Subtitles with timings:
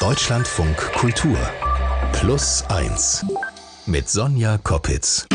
[0.00, 1.36] Deutschlandfunk Kultur
[2.12, 3.26] Plus 1
[3.84, 5.26] mit Sonja Koppitz.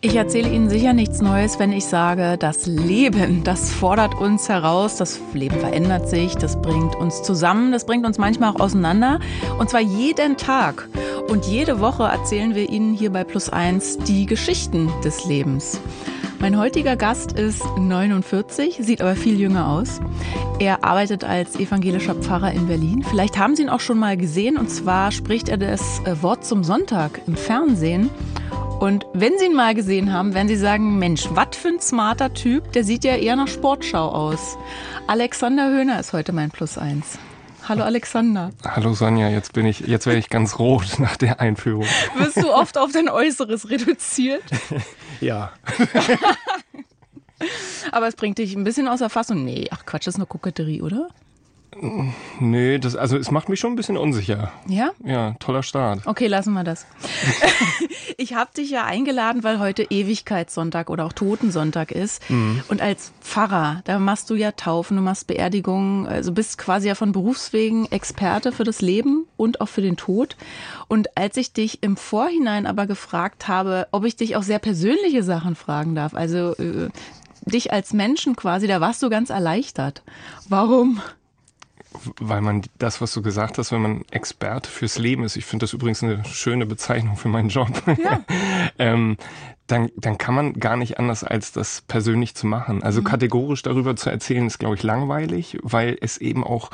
[0.00, 4.96] Ich erzähle Ihnen sicher nichts Neues, wenn ich sage, das Leben, das fordert uns heraus,
[4.96, 9.20] das Leben verändert sich, das bringt uns zusammen, das bringt uns manchmal auch auseinander.
[9.58, 10.88] Und zwar jeden Tag.
[11.28, 15.80] Und jede Woche erzählen wir Ihnen hier bei Plus 1 die Geschichten des Lebens.
[16.40, 20.00] Mein heutiger Gast ist 49, sieht aber viel jünger aus.
[20.60, 23.02] Er arbeitet als evangelischer Pfarrer in Berlin.
[23.02, 24.56] Vielleicht haben Sie ihn auch schon mal gesehen.
[24.56, 28.08] Und zwar spricht er das äh, Wort zum Sonntag im Fernsehen.
[28.78, 32.32] Und wenn Sie ihn mal gesehen haben, werden Sie sagen, Mensch, was für ein smarter
[32.32, 34.56] Typ, der sieht ja eher nach Sportschau aus.
[35.08, 37.18] Alexander Höhner ist heute mein Plus eins.
[37.68, 38.50] Hallo Alexander.
[38.64, 41.84] Hallo Sonja, jetzt bin ich, jetzt werde ich ganz rot nach der Einführung.
[42.16, 44.42] Wirst du oft auf dein Äußeres reduziert?
[45.20, 45.52] ja.
[47.92, 49.44] Aber es bringt dich ein bisschen außer Fassung.
[49.44, 51.08] Nee, ach Quatsch, das ist eine Koketterie, oder?
[52.40, 54.52] Nee, das, also es macht mich schon ein bisschen unsicher.
[54.66, 54.90] Ja?
[55.04, 56.06] Ja, toller Start.
[56.06, 56.86] Okay, lassen wir das.
[58.16, 62.28] ich habe dich ja eingeladen, weil heute Ewigkeitssonntag oder auch Totensonntag ist.
[62.30, 62.62] Mhm.
[62.68, 66.94] Und als Pfarrer, da machst du ja Taufen, du machst Beerdigungen, also bist quasi ja
[66.94, 70.36] von Berufswegen Experte für das Leben und auch für den Tod.
[70.88, 75.22] Und als ich dich im Vorhinein aber gefragt habe, ob ich dich auch sehr persönliche
[75.22, 76.88] Sachen fragen darf, also äh,
[77.46, 80.02] dich als Menschen quasi, da warst du ganz erleichtert.
[80.48, 81.00] Warum?
[82.20, 85.64] Weil man das, was du gesagt hast, wenn man Experte fürs Leben ist, ich finde
[85.64, 88.20] das übrigens eine schöne Bezeichnung für meinen Job, ja.
[88.78, 89.16] ähm,
[89.66, 92.82] dann, dann kann man gar nicht anders, als das persönlich zu machen.
[92.82, 93.04] Also mhm.
[93.04, 96.70] kategorisch darüber zu erzählen, ist, glaube ich, langweilig, weil es eben auch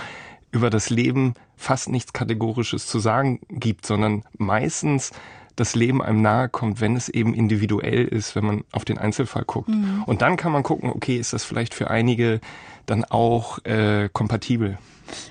[0.53, 5.11] über das Leben fast nichts Kategorisches zu sagen gibt, sondern meistens
[5.57, 9.45] das Leben einem nahe kommt, wenn es eben individuell ist, wenn man auf den Einzelfall
[9.45, 9.69] guckt.
[9.69, 10.05] Mhm.
[10.07, 12.41] Und dann kann man gucken, okay, ist das vielleicht für einige
[12.87, 14.79] dann auch äh, kompatibel.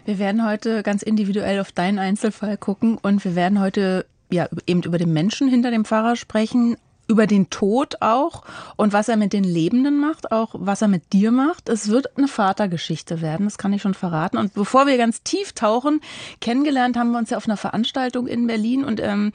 [0.05, 4.83] Wir werden heute ganz individuell auf deinen Einzelfall gucken und wir werden heute ja eben
[4.83, 6.75] über den Menschen hinter dem Pfarrer sprechen,
[7.07, 8.43] über den Tod auch
[8.75, 11.69] und was er mit den Lebenden macht, auch was er mit dir macht.
[11.69, 14.37] Es wird eine Vatergeschichte werden, das kann ich schon verraten.
[14.37, 16.01] Und bevor wir ganz tief tauchen,
[16.41, 19.31] kennengelernt haben wir uns ja auf einer Veranstaltung in Berlin und ähm,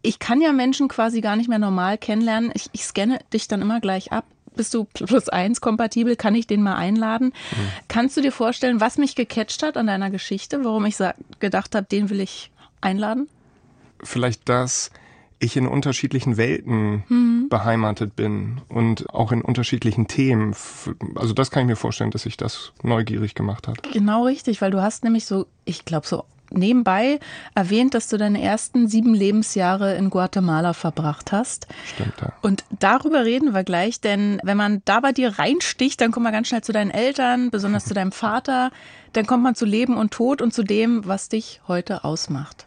[0.00, 2.52] ich kann ja Menschen quasi gar nicht mehr normal kennenlernen.
[2.54, 4.24] Ich, ich scanne dich dann immer gleich ab
[4.58, 7.28] bist du plus eins kompatibel, kann ich den mal einladen.
[7.28, 7.68] Mhm.
[7.88, 10.96] Kannst du dir vorstellen, was mich gecatcht hat an deiner Geschichte, warum ich
[11.40, 12.50] gedacht habe, den will ich
[12.82, 13.28] einladen?
[14.02, 14.90] Vielleicht dass
[15.40, 17.48] ich in unterschiedlichen Welten mhm.
[17.48, 20.54] beheimatet bin und auch in unterschiedlichen Themen.
[21.14, 23.82] Also das kann ich mir vorstellen, dass sich das neugierig gemacht hat.
[23.92, 27.18] Genau richtig, weil du hast nämlich so, ich glaube so nebenbei
[27.54, 31.66] erwähnt, dass du deine ersten sieben Lebensjahre in Guatemala verbracht hast.
[31.94, 32.32] Stimmt, ja.
[32.42, 36.32] Und darüber reden wir gleich, denn wenn man da bei dir reinsticht, dann kommt man
[36.32, 38.70] ganz schnell zu deinen Eltern, besonders zu deinem Vater.
[39.12, 42.66] Dann kommt man zu Leben und Tod und zu dem, was dich heute ausmacht.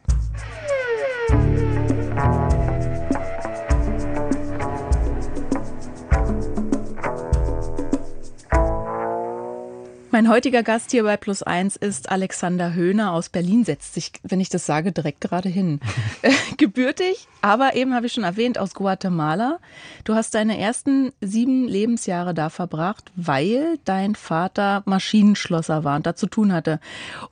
[10.13, 14.41] Mein heutiger Gast hier bei Plus Eins ist Alexander Höhner aus Berlin, setzt sich, wenn
[14.41, 15.79] ich das sage, direkt gerade hin.
[16.23, 19.59] Äh, gebürtig, aber eben habe ich schon erwähnt, aus Guatemala.
[20.03, 26.15] Du hast deine ersten sieben Lebensjahre da verbracht, weil dein Vater Maschinenschlosser war und da
[26.15, 26.79] zu tun hatte.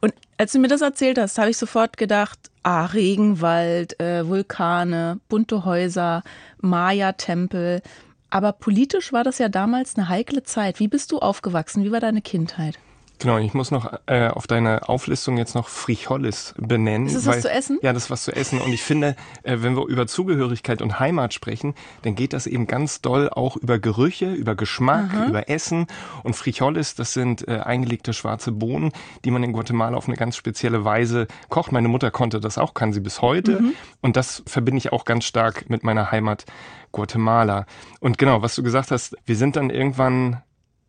[0.01, 5.19] Und als du mir das erzählt hast, habe ich sofort gedacht, ah, Regenwald, äh, Vulkane,
[5.28, 6.23] bunte Häuser,
[6.61, 7.81] Maya-Tempel.
[8.29, 10.79] Aber politisch war das ja damals eine heikle Zeit.
[10.79, 11.84] Wie bist du aufgewachsen?
[11.84, 12.79] Wie war deine Kindheit?
[13.19, 17.06] Genau, ich muss noch äh, auf deine Auflistung jetzt noch Frijoles benennen.
[17.06, 17.80] Ist das weil, was zu essen?
[17.81, 18.62] Ja, das ist was zu essen.
[18.62, 22.66] Und ich finde, äh, wenn wir über Zugehörigkeit und Heimat sprechen, dann geht das eben
[22.66, 25.28] ganz doll auch über Gerüche, über Geschmack, Aha.
[25.28, 25.88] über Essen.
[26.24, 28.94] Und Frijoles, das sind äh, eingelegte schwarze Bohnen,
[29.25, 31.74] die man in Guatemala auf eine ganz spezielle Weise kocht.
[31.74, 33.62] Meine Mutter konnte das auch, kann sie bis heute.
[33.62, 33.74] Mhm.
[34.02, 36.46] Und das verbinde ich auch ganz stark mit meiner Heimat
[36.94, 37.66] Guatemala.
[38.00, 40.41] Und genau, was du gesagt hast, wir sind dann irgendwann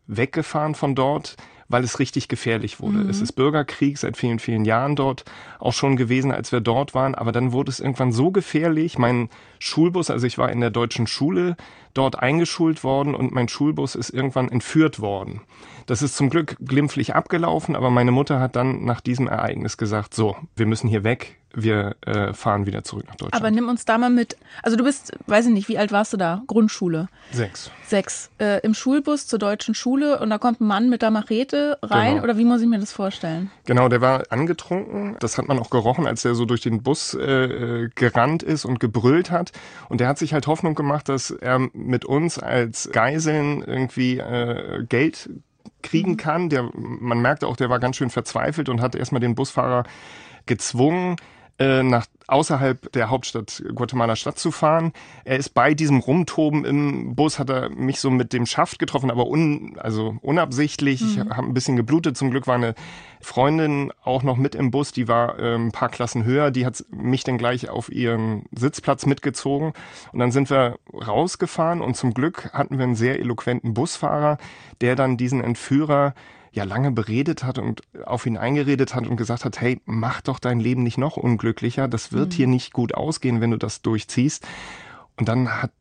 [0.07, 1.35] weggefahren von dort
[1.71, 2.99] weil es richtig gefährlich wurde.
[2.99, 3.09] Mhm.
[3.09, 5.25] Es ist Bürgerkrieg seit vielen, vielen Jahren dort
[5.59, 7.15] auch schon gewesen, als wir dort waren.
[7.15, 8.97] Aber dann wurde es irgendwann so gefährlich.
[8.97, 9.29] Mein
[9.59, 11.55] Schulbus, also ich war in der deutschen Schule
[11.93, 15.41] dort eingeschult worden und mein Schulbus ist irgendwann entführt worden.
[15.85, 20.13] Das ist zum Glück glimpflich abgelaufen, aber meine Mutter hat dann nach diesem Ereignis gesagt,
[20.13, 23.33] so, wir müssen hier weg, wir äh, fahren wieder zurück nach Deutschland.
[23.33, 24.37] Aber nimm uns da mal mit.
[24.63, 26.41] Also du bist, weiß ich nicht, wie alt warst du da?
[26.47, 27.07] Grundschule?
[27.31, 27.71] Sechs.
[27.87, 28.29] Sechs.
[28.39, 32.13] Äh, Im Schulbus zur deutschen Schule und da kommt ein Mann mit der Machete rein
[32.13, 32.23] genau.
[32.23, 33.51] oder wie muss ich mir das vorstellen?
[33.65, 35.17] Genau, der war angetrunken.
[35.19, 38.79] Das hat man auch gerochen, als er so durch den Bus äh, gerannt ist und
[38.79, 39.51] gebrüllt hat.
[39.89, 44.85] Und der hat sich halt Hoffnung gemacht, dass er mit uns als Geiseln irgendwie äh,
[44.87, 45.29] Geld
[45.81, 46.17] kriegen mhm.
[46.17, 46.49] kann.
[46.49, 49.83] Der, man merkte auch, der war ganz schön verzweifelt und hat erstmal den Busfahrer
[50.45, 51.17] gezwungen,
[51.61, 54.93] äh, nach außerhalb der Hauptstadt Guatemala Stadt zu fahren.
[55.25, 59.11] Er ist bei diesem Rumtoben im Bus, hat er mich so mit dem Schaft getroffen,
[59.11, 61.01] aber un, also unabsichtlich.
[61.01, 61.07] Mhm.
[61.07, 62.17] Ich habe ein bisschen geblutet.
[62.17, 62.73] Zum Glück war eine
[63.19, 66.51] Freundin auch noch mit im Bus, die war äh, ein paar Klassen höher.
[66.51, 69.73] Die hat mich dann gleich auf ihren Sitzplatz mitgezogen.
[70.13, 74.37] Und dann sind wir rausgefahren und zum Glück hatten wir einen sehr eloquenten Busfahrer,
[74.79, 76.13] der dann diesen Entführer
[76.51, 80.39] ja lange beredet hat und auf ihn eingeredet hat und gesagt hat, hey, mach doch
[80.39, 82.35] dein Leben nicht noch unglücklicher, das wird mhm.
[82.35, 84.45] hier nicht gut ausgehen, wenn du das durchziehst.
[85.17, 85.71] Und dann hat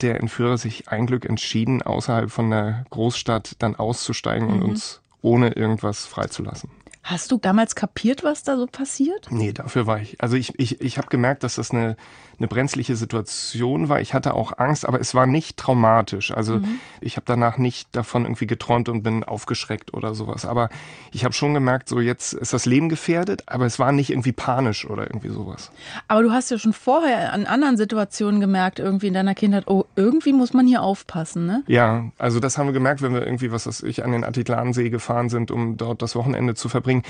[0.00, 4.54] der Entführer sich ein Glück entschieden, außerhalb von der Großstadt dann auszusteigen mhm.
[4.54, 6.70] und uns ohne irgendwas freizulassen.
[7.06, 9.28] Hast du damals kapiert, was da so passiert?
[9.30, 10.20] Nee, dafür war ich.
[10.20, 11.96] Also ich, ich, ich habe gemerkt, dass das eine,
[12.38, 14.00] eine brenzliche Situation war.
[14.00, 16.32] Ich hatte auch Angst, aber es war nicht traumatisch.
[16.32, 16.80] Also mhm.
[17.00, 20.44] ich habe danach nicht davon irgendwie geträumt und bin aufgeschreckt oder sowas.
[20.44, 20.68] Aber
[21.12, 24.32] ich habe schon gemerkt, so jetzt ist das Leben gefährdet, aber es war nicht irgendwie
[24.32, 25.70] panisch oder irgendwie sowas.
[26.08, 29.84] Aber du hast ja schon vorher an anderen Situationen gemerkt, irgendwie in deiner Kindheit, oh,
[29.94, 31.62] irgendwie muss man hier aufpassen, ne?
[31.68, 34.90] Ja, also das haben wir gemerkt, wenn wir irgendwie, was weiß ich, an den Atitlansee
[34.90, 37.02] gefahren sind, um dort das Wochenende zu verbringen deswegen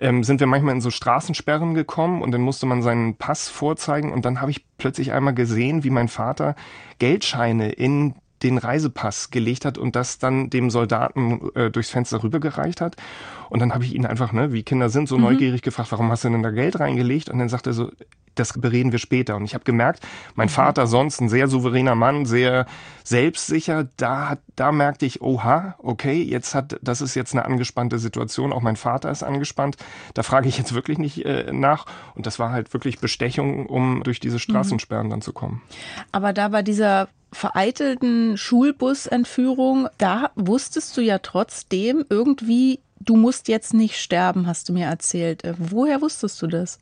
[0.00, 4.12] ähm, sind wir manchmal in so Straßensperren gekommen und dann musste man seinen Pass vorzeigen
[4.12, 6.54] und dann habe ich plötzlich einmal gesehen, wie mein Vater
[6.98, 12.80] Geldscheine in den Reisepass gelegt hat und das dann dem Soldaten äh, durchs Fenster rübergereicht
[12.80, 12.96] hat.
[13.50, 15.24] Und dann habe ich ihn einfach, ne, wie Kinder sind, so mhm.
[15.24, 17.28] neugierig gefragt, warum hast du denn da Geld reingelegt?
[17.28, 17.90] Und dann sagt er so,
[18.34, 19.36] das bereden wir später.
[19.36, 20.52] Und ich habe gemerkt, mein mhm.
[20.52, 22.66] Vater sonst ein sehr souveräner Mann, sehr
[23.04, 28.52] selbstsicher, da da merkte ich, oha, okay, jetzt hat, das ist jetzt eine angespannte Situation.
[28.52, 29.78] Auch mein Vater ist angespannt.
[30.12, 31.86] Da frage ich jetzt wirklich nicht äh, nach.
[32.14, 35.10] Und das war halt wirklich Bestechung, um durch diese Straßensperren mhm.
[35.10, 35.62] dann zu kommen.
[36.12, 43.72] Aber da bei dieser vereitelten Schulbusentführung, da wusstest du ja trotzdem irgendwie, du musst jetzt
[43.72, 45.42] nicht sterben, hast du mir erzählt.
[45.42, 46.78] Äh, woher wusstest du das?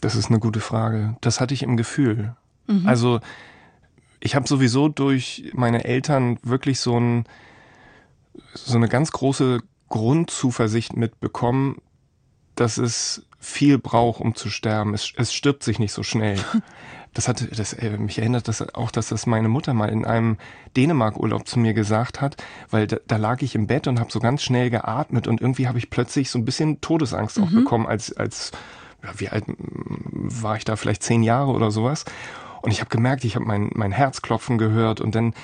[0.00, 1.16] Das ist eine gute Frage.
[1.20, 2.34] Das hatte ich im Gefühl.
[2.66, 2.86] Mhm.
[2.86, 3.20] Also
[4.20, 7.24] ich habe sowieso durch meine Eltern wirklich so, ein,
[8.54, 11.80] so eine ganz große Grundzuversicht mitbekommen,
[12.54, 14.94] dass es viel braucht, um zu sterben.
[14.94, 16.38] Es, es stirbt sich nicht so schnell.
[17.12, 20.38] Das hat, das, äh, mich erinnert das auch, dass das meine Mutter mal in einem
[20.76, 22.36] Dänemark-Urlaub zu mir gesagt hat,
[22.70, 25.66] weil da, da lag ich im Bett und habe so ganz schnell geatmet und irgendwie
[25.66, 27.44] habe ich plötzlich so ein bisschen Todesangst mhm.
[27.44, 28.52] auch bekommen als, als
[29.16, 32.04] wie alt war ich da, vielleicht zehn Jahre oder sowas.
[32.62, 35.34] Und ich habe gemerkt, ich habe mein, mein Herzklopfen gehört und dann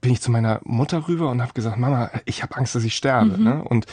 [0.00, 2.94] bin ich zu meiner Mutter rüber und habe gesagt, Mama, ich habe Angst, dass ich
[2.94, 3.36] sterbe.
[3.36, 3.44] Mhm.
[3.44, 3.64] Ne?
[3.64, 3.86] Und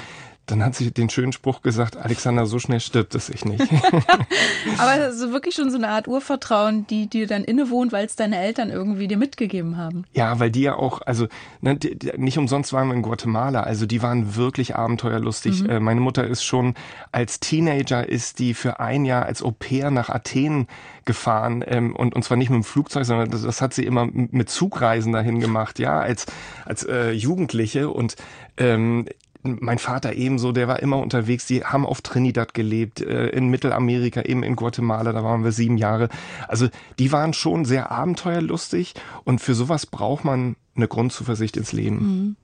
[0.50, 3.62] dann hat sie den schönen Spruch gesagt, Alexander, so schnell stirbt es sich nicht.
[4.78, 8.40] Aber so wirklich schon so eine Art Urvertrauen, die dir dann innewohnt, weil es deine
[8.40, 10.06] Eltern irgendwie dir mitgegeben haben.
[10.14, 11.28] Ja, weil die ja auch, also
[11.62, 15.64] ne, die, die, nicht umsonst waren wir in Guatemala, also die waren wirklich abenteuerlustig.
[15.64, 15.70] Mhm.
[15.70, 16.74] Äh, meine Mutter ist schon
[17.12, 20.68] als Teenager ist die für ein Jahr als Au pair nach Athen
[21.06, 24.08] gefahren ähm, und, und zwar nicht mit dem Flugzeug, sondern das, das hat sie immer
[24.12, 26.26] mit Zugreisen dahin gemacht, ja, als,
[26.66, 28.16] als äh, Jugendliche und
[28.58, 29.06] ähm,
[29.42, 31.46] mein Vater ebenso, der war immer unterwegs.
[31.46, 35.78] Die haben auf Trinidad gelebt, äh, in Mittelamerika, eben in Guatemala, da waren wir sieben
[35.78, 36.10] Jahre.
[36.48, 36.68] Also
[37.00, 38.94] die waren schon sehr abenteuerlustig
[39.24, 41.96] und für sowas braucht man eine Grundzuversicht ins Leben.
[41.96, 42.36] Mhm.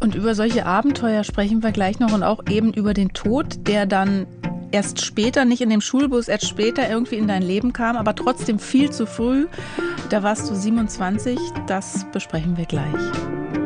[0.00, 3.86] Und über solche Abenteuer sprechen wir gleich noch und auch eben über den Tod, der
[3.86, 4.26] dann
[4.72, 8.58] erst später, nicht in dem Schulbus, erst später irgendwie in dein Leben kam, aber trotzdem
[8.58, 9.46] viel zu früh.
[10.10, 13.65] Da warst du 27, das besprechen wir gleich.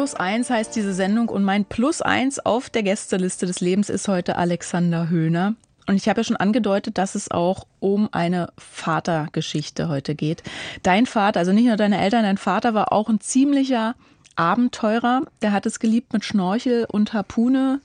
[0.00, 4.08] Plus eins heißt diese Sendung und mein Plus eins auf der Gästeliste des Lebens ist
[4.08, 5.56] heute Alexander Höhner.
[5.86, 10.42] Und ich habe ja schon angedeutet, dass es auch um eine Vatergeschichte heute geht.
[10.82, 13.94] Dein Vater, also nicht nur deine Eltern, dein Vater war auch ein ziemlicher
[14.36, 15.24] Abenteurer.
[15.42, 17.82] Der hat es geliebt, mit Schnorchel und Harpune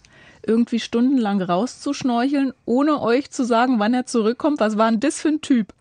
[0.47, 4.61] irgendwie stundenlang rauszuschnorcheln, ohne euch zu sagen, wann er zurückkommt.
[4.61, 5.73] Was war denn das für ein Typ?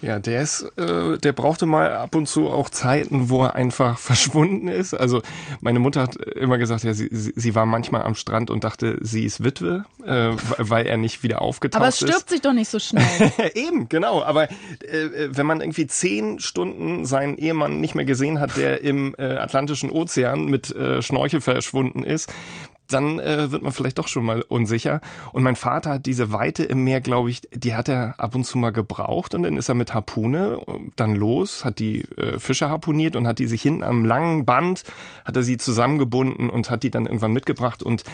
[0.00, 3.98] Ja, der ist, äh, der brauchte mal ab und zu auch Zeiten, wo er einfach
[3.98, 4.94] verschwunden ist.
[4.94, 5.22] Also
[5.60, 9.24] meine Mutter hat immer gesagt, ja, sie, sie war manchmal am Strand und dachte, sie
[9.24, 11.80] ist Witwe, äh, weil er nicht wieder aufgetaucht ist.
[11.80, 12.30] Aber es stirbt ist.
[12.30, 13.04] sich doch nicht so schnell.
[13.54, 14.22] Eben, genau.
[14.22, 19.14] Aber äh, wenn man irgendwie zehn Stunden seinen Ehemann nicht mehr gesehen hat, der im
[19.18, 22.32] äh, Atlantischen Ozean mit äh, Schnorchel verschwunden ist,
[22.88, 25.00] dann äh, wird man vielleicht doch schon mal unsicher.
[25.32, 28.44] Und mein Vater hat diese Weite im Meer, glaube ich, die hat er ab und
[28.44, 30.60] zu mal gebraucht und dann ist er mit Harpune
[30.96, 34.84] dann los, hat die äh, Fische harpuniert und hat die sich hinten am langen Band,
[35.24, 38.04] hat er sie zusammengebunden und hat die dann irgendwann mitgebracht und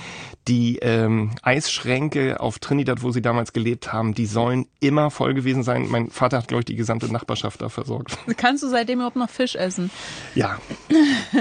[0.48, 5.62] die ähm, Eisschränke auf Trinidad, wo sie damals gelebt haben, die sollen immer voll gewesen
[5.62, 5.86] sein.
[5.88, 8.18] Mein Vater hat, glaube ich, die gesamte Nachbarschaft da versorgt.
[8.36, 9.90] Kannst du seitdem überhaupt noch Fisch essen?
[10.34, 10.58] Ja,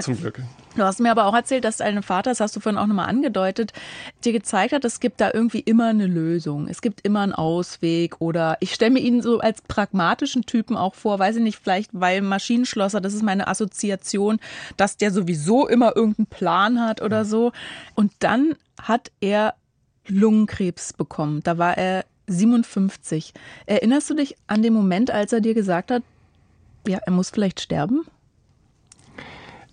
[0.01, 0.41] zum Glück.
[0.75, 3.07] Du hast mir aber auch erzählt, dass dein Vater, das hast du vorhin auch nochmal
[3.07, 3.73] angedeutet,
[4.25, 6.67] dir gezeigt hat, es gibt da irgendwie immer eine Lösung.
[6.67, 10.95] Es gibt immer einen Ausweg oder ich stelle mir ihn so als pragmatischen Typen auch
[10.95, 14.39] vor, weiß ich nicht, vielleicht weil Maschinenschlosser, das ist meine Assoziation,
[14.75, 17.51] dass der sowieso immer irgendeinen Plan hat oder so.
[17.93, 19.53] Und dann hat er
[20.07, 21.41] Lungenkrebs bekommen.
[21.43, 23.33] Da war er 57.
[23.67, 26.03] Erinnerst du dich an den Moment, als er dir gesagt hat,
[26.87, 28.05] ja, er muss vielleicht sterben?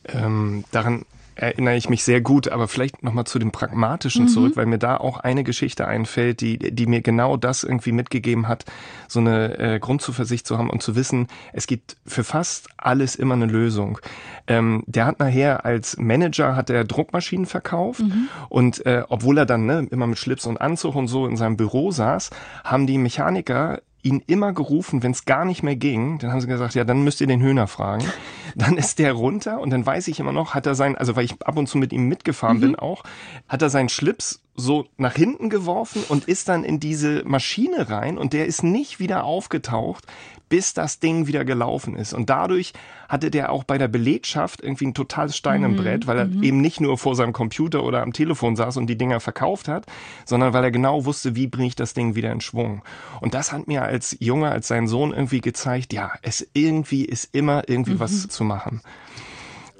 [0.09, 1.05] Ähm, daran
[1.41, 4.29] erinnere ich mich sehr gut, aber vielleicht nochmal zu dem Pragmatischen mhm.
[4.29, 8.47] zurück, weil mir da auch eine Geschichte einfällt, die, die mir genau das irgendwie mitgegeben
[8.47, 8.65] hat,
[9.09, 13.35] so eine äh, Grundzuversicht zu haben und zu wissen, es gibt für fast alles immer
[13.35, 13.99] eine Lösung.
[14.47, 18.29] Ähm, der hat nachher als Manager hat er Druckmaschinen verkauft mhm.
[18.49, 21.57] und äh, obwohl er dann ne, immer mit Schlips und Anzug und so in seinem
[21.57, 22.31] Büro saß,
[22.65, 26.19] haben die Mechaniker ihn immer gerufen, wenn es gar nicht mehr ging.
[26.19, 28.05] Dann haben sie gesagt, ja, dann müsst ihr den Höhner fragen.
[28.57, 31.25] Dann ist der runter und dann weiß ich immer noch, hat er sein, also weil
[31.25, 32.61] ich ab und zu mit ihm mitgefahren mhm.
[32.61, 33.05] bin auch,
[33.49, 38.19] hat er seinen Schlips so nach hinten geworfen und ist dann in diese Maschine rein
[38.19, 40.05] und der ist nicht wieder aufgetaucht,
[40.51, 42.13] bis das Ding wieder gelaufen ist.
[42.13, 42.75] Und dadurch
[43.09, 45.77] hatte der auch bei der Belegschaft irgendwie ein totales Stein im mhm.
[45.77, 46.43] Brett, weil er mhm.
[46.43, 49.87] eben nicht nur vor seinem Computer oder am Telefon saß und die Dinger verkauft hat,
[50.27, 52.83] sondern weil er genau wusste, wie bringe ich das Ding wieder in Schwung.
[53.21, 57.35] Und das hat mir als Junge, als sein Sohn irgendwie gezeigt, ja, es irgendwie ist
[57.35, 58.01] immer irgendwie mhm.
[58.01, 58.83] was zu machen.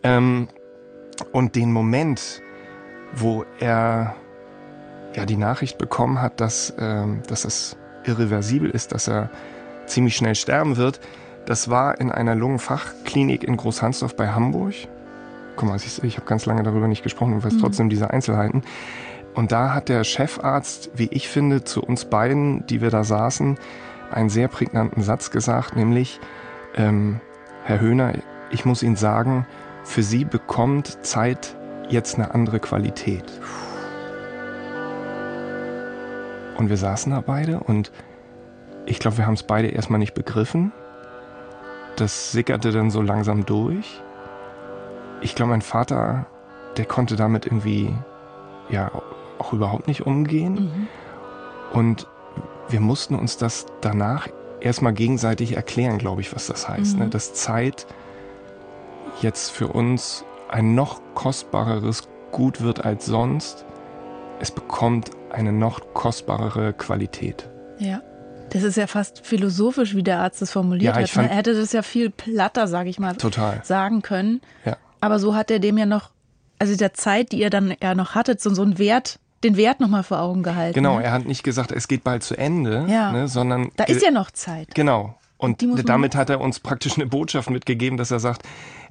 [0.05, 0.49] Ähm,
[1.33, 2.43] und den Moment,
[3.13, 4.15] wo er
[5.17, 9.31] ja die Nachricht bekommen hat, dass, ähm, dass es irreversibel ist, dass er
[9.91, 11.01] ziemlich schnell sterben wird.
[11.47, 14.75] Das war in einer Lungenfachklinik in Großhansdorf bei Hamburg.
[15.57, 17.61] Guck mal, ich, ich habe ganz lange darüber nicht gesprochen und weiß mhm.
[17.61, 18.63] trotzdem diese Einzelheiten.
[19.35, 23.59] Und da hat der Chefarzt, wie ich finde, zu uns beiden, die wir da saßen,
[24.11, 26.21] einen sehr prägnanten Satz gesagt, nämlich,
[26.77, 27.21] ähm,
[27.65, 28.15] Herr Höhner,
[28.51, 29.47] ich muss Ihnen sagen,
[29.85, 31.57] für Sie bekommt Zeit
[31.89, 33.25] jetzt eine andere Qualität.
[36.57, 37.93] Und wir saßen da beide und
[38.91, 40.73] ich glaube, wir haben es beide erstmal nicht begriffen.
[41.95, 44.03] Das sickerte dann so langsam durch.
[45.21, 46.27] Ich glaube, mein Vater,
[46.77, 47.95] der konnte damit irgendwie
[48.69, 48.91] ja
[49.39, 50.55] auch überhaupt nicht umgehen.
[50.55, 50.89] Mhm.
[51.73, 52.09] Und
[52.69, 54.29] wir mussten uns das danach
[54.61, 56.95] erstmal gegenseitig erklären, glaube ich, was das heißt.
[56.95, 57.05] Ne?
[57.05, 57.05] Mhm.
[57.05, 57.11] Ne?
[57.11, 57.87] Dass Zeit
[59.21, 63.65] jetzt für uns ein noch kostbareres Gut wird als sonst.
[64.41, 67.49] Es bekommt eine noch kostbarere Qualität.
[67.79, 68.03] Ja.
[68.51, 71.17] Das ist ja fast philosophisch, wie der Arzt das formuliert ja, hat.
[71.17, 71.29] Ne?
[71.29, 73.61] Er hätte das ja viel platter, sage ich mal, total.
[73.65, 74.41] sagen können.
[74.65, 74.77] Ja.
[75.01, 76.11] Aber so hat er dem ja noch,
[76.59, 79.81] also der Zeit, die ihr dann ja noch hattet, so, so einen Wert, den Wert
[79.81, 80.75] nochmal vor Augen gehalten.
[80.75, 81.05] Genau, ne?
[81.05, 83.13] er hat nicht gesagt, es geht bald zu Ende, ja.
[83.13, 83.71] ne, sondern.
[83.77, 84.75] Da ist ja noch Zeit.
[84.75, 85.17] Genau.
[85.39, 88.43] Und, und damit hat er uns praktisch eine Botschaft mitgegeben, dass er sagt,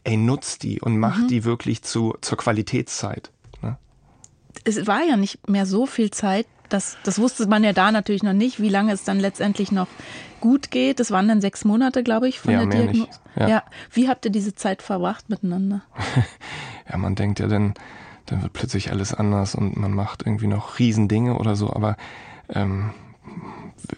[0.03, 1.27] ey, nutzt die und mach mhm.
[1.27, 3.29] die wirklich zu, zur Qualitätszeit.
[3.61, 3.77] Ne?
[4.63, 8.23] Es war ja nicht mehr so viel Zeit, das, das wusste man ja da natürlich
[8.23, 9.87] noch nicht, wie lange es dann letztendlich noch
[10.39, 10.99] gut geht.
[10.99, 13.19] Das waren dann sechs Monate, glaube ich, von ja, der Diagnose.
[13.35, 13.47] Ja.
[13.47, 13.63] ja.
[13.91, 15.81] Wie habt ihr diese Zeit verbracht miteinander?
[16.89, 17.73] ja, man denkt ja dann,
[18.25, 21.97] dann wird plötzlich alles anders und man macht irgendwie noch Riesendinge oder so, aber
[22.49, 22.91] ähm,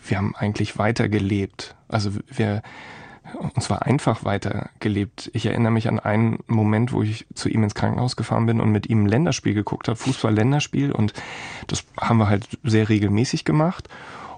[0.05, 1.75] wir haben eigentlich weitergelebt.
[1.87, 2.61] Also wir,
[3.37, 5.29] und zwar einfach weitergelebt.
[5.33, 8.71] Ich erinnere mich an einen Moment, wo ich zu ihm ins Krankenhaus gefahren bin und
[8.71, 11.13] mit ihm ein Länderspiel geguckt habe, Fußball-Länderspiel und
[11.67, 13.87] das haben wir halt sehr regelmäßig gemacht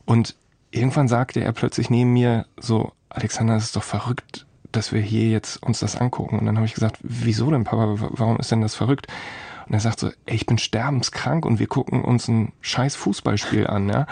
[0.05, 0.35] und
[0.71, 5.29] irgendwann sagte er plötzlich neben mir so, Alexander, das ist doch verrückt, dass wir hier
[5.29, 6.39] jetzt uns das angucken.
[6.39, 9.07] Und dann habe ich gesagt, wieso denn, Papa, warum ist denn das verrückt?
[9.67, 13.67] Und er sagt so, ey, ich bin sterbenskrank und wir gucken uns ein scheiß Fußballspiel
[13.67, 14.07] an, ja.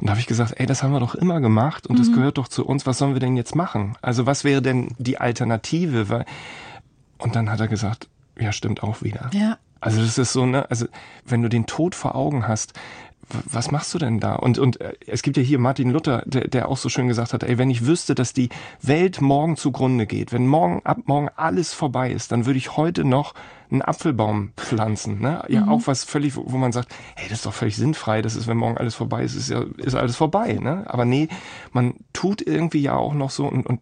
[0.00, 2.00] Und da habe ich gesagt, ey, das haben wir doch immer gemacht und mhm.
[2.00, 3.96] das gehört doch zu uns, was sollen wir denn jetzt machen?
[4.02, 6.24] Also was wäre denn die Alternative?
[7.18, 9.30] Und dann hat er gesagt, ja, stimmt auch wieder.
[9.32, 9.58] Ja.
[9.80, 10.86] Also das ist so, ne, also
[11.24, 12.72] wenn du den Tod vor Augen hast,
[13.50, 14.34] was machst du denn da?
[14.34, 17.32] Und, und äh, es gibt ja hier Martin Luther, der, der auch so schön gesagt
[17.32, 18.48] hat, ey, wenn ich wüsste, dass die
[18.80, 23.04] Welt morgen zugrunde geht, wenn morgen, ab morgen alles vorbei ist, dann würde ich heute
[23.04, 23.34] noch
[23.70, 25.20] einen Apfelbaum pflanzen.
[25.20, 25.42] Ne?
[25.48, 25.68] Ja, mhm.
[25.70, 28.56] auch was völlig, wo man sagt, hey, das ist doch völlig sinnfrei, das ist, wenn
[28.56, 30.58] morgen alles vorbei ist, ist ja, ist alles vorbei.
[30.60, 30.84] Ne?
[30.86, 31.28] Aber nee,
[31.72, 33.80] man tut irgendwie ja auch noch so und, und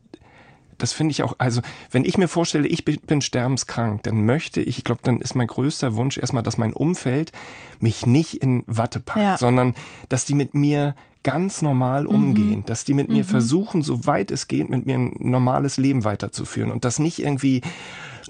[0.82, 1.60] das finde ich auch, also
[1.90, 5.46] wenn ich mir vorstelle, ich bin sterbenskrank, dann möchte ich, ich glaube, dann ist mein
[5.46, 7.32] größter Wunsch erstmal, dass mein Umfeld
[7.78, 9.38] mich nicht in Watte packt, ja.
[9.38, 9.74] sondern
[10.08, 12.08] dass die mit mir ganz normal mhm.
[12.08, 12.64] umgehen, mhm.
[12.66, 13.28] dass die mit mir mhm.
[13.28, 17.60] versuchen, soweit es geht, mit mir ein normales Leben weiterzuführen und das nicht irgendwie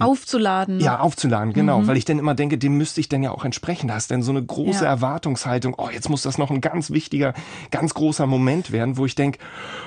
[0.00, 0.80] Aufzuladen.
[0.80, 1.80] Ja, aufzuladen, genau.
[1.80, 1.86] Mhm.
[1.86, 3.88] Weil ich dann immer denke, dem müsste ich dann ja auch entsprechen.
[3.88, 4.90] Da ist denn so eine große ja.
[4.90, 7.34] Erwartungshaltung, oh, jetzt muss das noch ein ganz wichtiger,
[7.70, 9.38] ganz großer Moment werden, wo ich denke,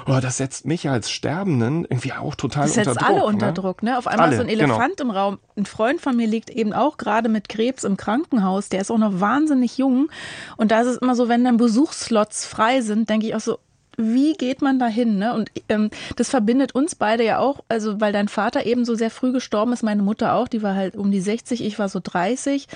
[0.08, 2.86] oh, das setzt mich als Sterbenden irgendwie auch total unter Druck.
[2.86, 3.54] Das setzt alle unter ne?
[3.54, 3.98] Druck, ne?
[3.98, 4.76] Auf einmal alle, ist so ein genau.
[4.76, 5.12] Elefant genau.
[5.12, 5.40] im Raum.
[5.56, 8.70] Ein Freund von mir liegt eben auch gerade mit Krebs im Krankenhaus.
[8.70, 10.10] Der ist auch noch wahnsinnig jung.
[10.58, 13.60] Und da ist es immer so, wenn dann Besuchsslots frei sind, denke ich auch so,
[13.98, 15.18] wie geht man da hin?
[15.18, 15.34] Ne?
[15.34, 19.12] Und ähm, das verbindet uns beide ja auch, also weil dein Vater eben so sehr
[19.12, 22.00] früh gestorben ist, meine Mutter auch, die war halt um die 60, ich war so
[22.04, 22.68] 30.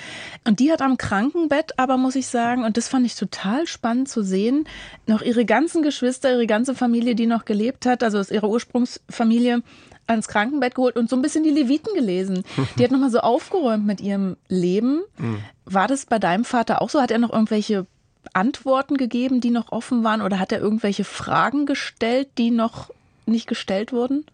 [0.46, 4.08] Und die hat am Krankenbett, aber muss ich sagen, und das fand ich total spannend
[4.08, 4.66] zu sehen,
[5.06, 9.62] noch ihre ganzen Geschwister, ihre ganze Familie, die noch gelebt hat, also aus ihrer Ursprungsfamilie,
[10.06, 12.42] ans Krankenbett geholt und so ein bisschen die Leviten gelesen.
[12.78, 15.02] Die hat nochmal so aufgeräumt mit ihrem Leben.
[15.18, 15.40] Mhm.
[15.66, 17.02] War das bei deinem Vater auch so?
[17.02, 17.86] Hat er noch irgendwelche
[18.32, 20.22] Antworten gegeben, die noch offen waren?
[20.22, 22.90] Oder hat er irgendwelche Fragen gestellt, die noch
[23.26, 24.24] nicht gestellt wurden?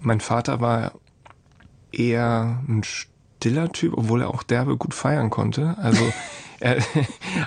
[0.00, 0.92] Mein Vater war
[1.92, 5.76] eher ein stiller Typ, obwohl er auch derbe gut feiern konnte.
[5.78, 6.12] Also
[6.60, 6.78] er,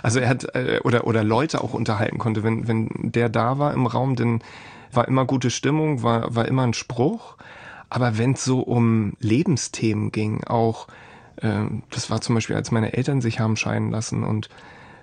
[0.04, 2.44] also er hat äh, oder oder Leute auch unterhalten konnte.
[2.44, 4.42] Wenn wenn der da war im Raum, dann
[4.92, 7.38] war immer gute Stimmung, war war immer ein Spruch.
[7.90, 10.88] Aber wenn es so um Lebensthemen ging, auch
[11.42, 14.50] ähm, das war zum Beispiel, als meine Eltern sich haben scheiden lassen und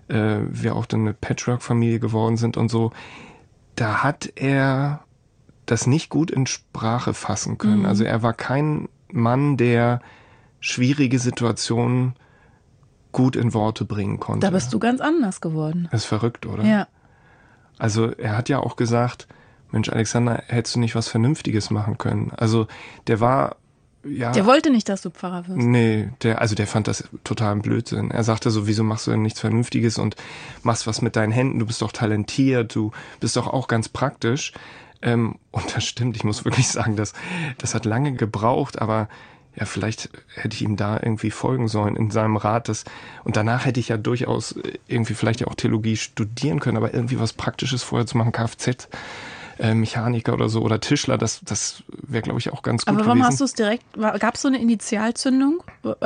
[0.08, 2.92] äh, wir auch dann eine Patchwork-Familie geworden sind und so,
[3.76, 5.04] da hat er
[5.66, 7.80] das nicht gut in Sprache fassen können.
[7.80, 7.86] Mhm.
[7.86, 10.00] Also er war kein Mann, der
[10.60, 12.14] schwierige Situationen
[13.12, 14.46] gut in Worte bringen konnte.
[14.46, 15.88] Da bist du ganz anders geworden.
[15.90, 16.64] Das ist verrückt, oder?
[16.64, 16.88] Ja.
[17.78, 19.28] Also er hat ja auch gesagt,
[19.70, 22.30] Mensch, Alexander, hättest du nicht was Vernünftiges machen können?
[22.36, 22.66] Also
[23.06, 23.56] der war
[24.04, 24.32] ja.
[24.32, 25.58] Der wollte nicht, dass du Pfarrer wirst.
[25.58, 28.10] Nee, der, also der fand das total Blödsinn.
[28.10, 30.16] Er sagte so, wieso machst du denn nichts Vernünftiges und
[30.62, 31.58] machst was mit deinen Händen?
[31.58, 32.90] Du bist doch talentiert, du
[33.20, 34.52] bist doch auch ganz praktisch.
[35.02, 37.12] Ähm, und das stimmt, ich muss wirklich sagen, das,
[37.58, 39.08] das hat lange gebraucht, aber
[39.54, 42.68] ja, vielleicht hätte ich ihm da irgendwie folgen sollen in seinem Rat.
[42.68, 42.84] Das,
[43.22, 44.54] und danach hätte ich ja durchaus
[44.88, 48.88] irgendwie vielleicht ja auch Theologie studieren können, aber irgendwie was Praktisches vorher zu machen, Kfz
[49.58, 53.04] äh, Mechaniker oder so oder Tischler, das, das wäre, glaube ich, auch ganz gut Aber
[53.06, 53.28] warum gewesen.
[53.28, 55.62] hast du es direkt, gab es so eine Initialzündung,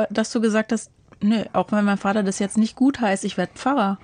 [0.09, 3.37] dass du gesagt hast, Nö, auch wenn mein Vater das jetzt nicht gut heißt, ich
[3.37, 3.97] werde Pfarrer.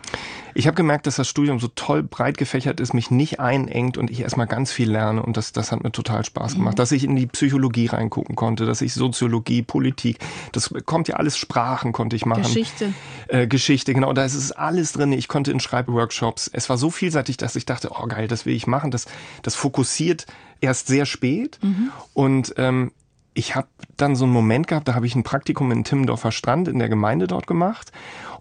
[0.55, 4.11] Ich habe gemerkt, dass das Studium so toll breit gefächert ist, mich nicht einengt und
[4.11, 6.75] ich erstmal ganz viel lerne und das, das hat mir total Spaß gemacht.
[6.75, 6.77] Mhm.
[6.77, 10.19] Dass ich in die Psychologie reingucken konnte, dass ich Soziologie, Politik,
[10.51, 12.43] das kommt ja alles Sprachen konnte ich machen.
[12.43, 12.93] Geschichte.
[13.27, 15.11] Äh, Geschichte, genau, da ist es alles drin.
[15.11, 16.49] Ich konnte in Schreibworkshops.
[16.51, 18.91] Es war so vielseitig, dass ich dachte, oh geil, das will ich machen.
[18.91, 19.05] Das,
[19.41, 20.25] das fokussiert
[20.61, 21.91] erst sehr spät mhm.
[22.13, 22.91] und ähm,
[23.33, 23.67] ich habe
[23.97, 26.89] dann so einen Moment gehabt, da habe ich ein Praktikum in Timmendorfer Strand in der
[26.89, 27.91] Gemeinde dort gemacht.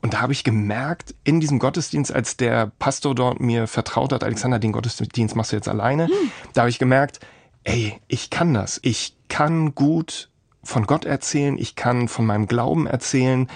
[0.00, 4.24] Und da habe ich gemerkt, in diesem Gottesdienst, als der Pastor dort mir vertraut hat,
[4.24, 6.12] Alexander, den Gottesdienst machst du jetzt alleine, hm.
[6.52, 7.20] da habe ich gemerkt,
[7.64, 8.80] ey, ich kann das.
[8.82, 10.30] Ich kann gut
[10.62, 13.48] von Gott erzählen, ich kann von meinem Glauben erzählen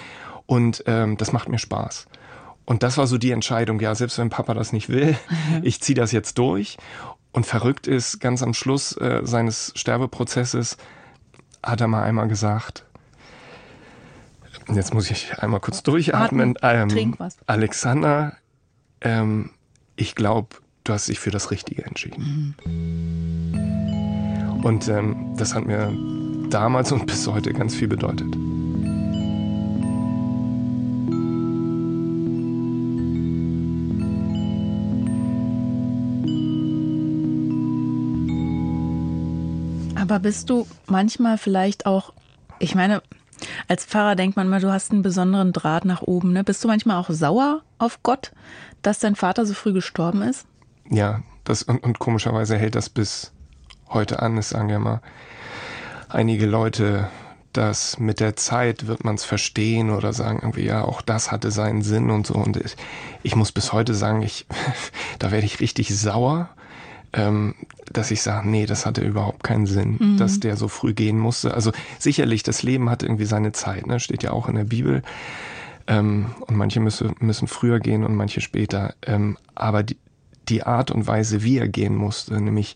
[0.45, 2.07] und ähm, das macht mir Spaß.
[2.65, 5.17] Und das war so die Entscheidung, ja, selbst wenn Papa das nicht will,
[5.61, 6.77] ich ziehe das jetzt durch.
[7.31, 10.77] Und verrückt ist, ganz am Schluss äh, seines Sterbeprozesses
[11.63, 12.83] hat er mal einmal gesagt,
[14.73, 16.55] jetzt muss ich einmal kurz durchatmen.
[16.61, 17.37] Ähm, was.
[17.45, 18.37] Alexander,
[19.01, 19.51] ähm,
[19.95, 20.49] ich glaube,
[20.83, 22.55] du hast dich für das Richtige entschieden.
[22.65, 24.63] Mhm.
[24.63, 25.93] Und ähm, das hat mir
[26.49, 28.35] damals und bis heute ganz viel bedeutet.
[40.09, 42.13] Aber bist du manchmal vielleicht auch,
[42.59, 43.01] ich meine,
[43.67, 46.31] als Pfarrer denkt man mal, du hast einen besonderen Draht nach oben.
[46.31, 46.45] Ne?
[46.45, 48.31] Bist du manchmal auch sauer auf Gott,
[48.81, 50.47] dass dein Vater so früh gestorben ist?
[50.89, 53.33] Ja, das, und, und komischerweise hält das bis
[53.89, 54.37] heute an.
[54.37, 55.01] Es sagen ja mal
[56.07, 57.09] einige Leute,
[57.51, 61.51] dass mit der Zeit wird man es verstehen oder sagen irgendwie, ja, auch das hatte
[61.51, 62.35] seinen Sinn und so.
[62.35, 62.77] Und ich,
[63.23, 64.45] ich muss bis heute sagen, ich,
[65.19, 66.47] da werde ich richtig sauer,
[67.17, 67.55] ähm,
[67.91, 70.17] dass ich sage, nee, das hatte überhaupt keinen Sinn, mhm.
[70.17, 71.53] dass der so früh gehen musste.
[71.53, 73.99] Also sicherlich, das Leben hat irgendwie seine Zeit, ne?
[73.99, 75.01] steht ja auch in der Bibel.
[75.87, 78.93] Ähm, und manche müssen, müssen früher gehen und manche später.
[79.01, 79.97] Ähm, aber die,
[80.47, 82.75] die Art und Weise, wie er gehen musste, nämlich,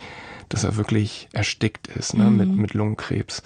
[0.49, 2.25] dass er wirklich erstickt ist ne?
[2.25, 2.37] Mhm.
[2.37, 3.43] mit, mit Lungenkrebs,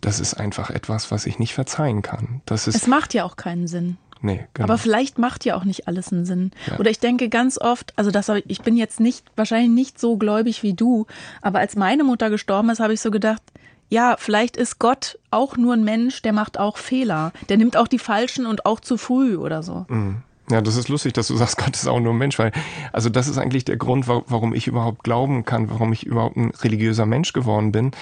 [0.00, 2.40] das ist einfach etwas, was ich nicht verzeihen kann.
[2.46, 3.96] Das ist, es macht ja auch keinen Sinn.
[4.22, 4.64] Nee, genau.
[4.64, 6.50] Aber vielleicht macht ja auch nicht alles einen Sinn.
[6.66, 6.78] Ja.
[6.78, 10.16] Oder ich denke ganz oft, also das ich, ich bin jetzt nicht, wahrscheinlich nicht so
[10.16, 11.06] gläubig wie du,
[11.40, 13.42] aber als meine Mutter gestorben ist, habe ich so gedacht,
[13.88, 17.30] ja, vielleicht ist Gott auch nur ein Mensch, der macht auch Fehler.
[17.50, 19.84] Der nimmt auch die falschen und auch zu früh oder so.
[19.88, 20.22] Mhm.
[20.50, 22.52] Ja, das ist lustig, dass du sagst, Gott ist auch nur ein Mensch, weil,
[22.92, 26.50] also das ist eigentlich der Grund, warum ich überhaupt glauben kann, warum ich überhaupt ein
[26.62, 27.92] religiöser Mensch geworden bin,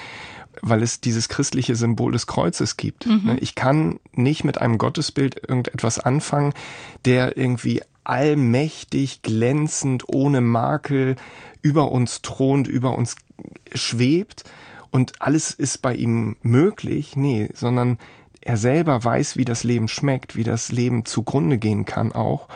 [0.61, 3.05] weil es dieses christliche Symbol des Kreuzes gibt.
[3.05, 3.21] Mhm.
[3.25, 6.53] Ne, ich kann nicht mit einem Gottesbild irgendetwas anfangen,
[7.05, 11.15] der irgendwie allmächtig, glänzend, ohne Makel
[11.61, 13.15] über uns thront, über uns
[13.73, 14.43] schwebt
[14.89, 17.15] und alles ist bei ihm möglich.
[17.15, 17.97] Nee, sondern
[18.41, 22.47] er selber weiß, wie das Leben schmeckt, wie das Leben zugrunde gehen kann auch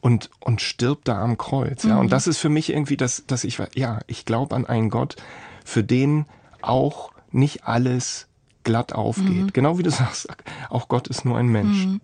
[0.00, 1.84] und, und stirbt da am Kreuz.
[1.84, 2.00] Ja, mhm.
[2.00, 5.16] und das ist für mich irgendwie das, dass ich, ja, ich glaube an einen Gott,
[5.64, 6.26] für den
[6.60, 8.28] auch nicht alles
[8.64, 9.28] glatt aufgeht.
[9.28, 9.52] Mhm.
[9.52, 10.28] Genau wie du sagst,
[10.70, 11.86] auch Gott ist nur ein Mensch.
[11.86, 12.00] Mhm.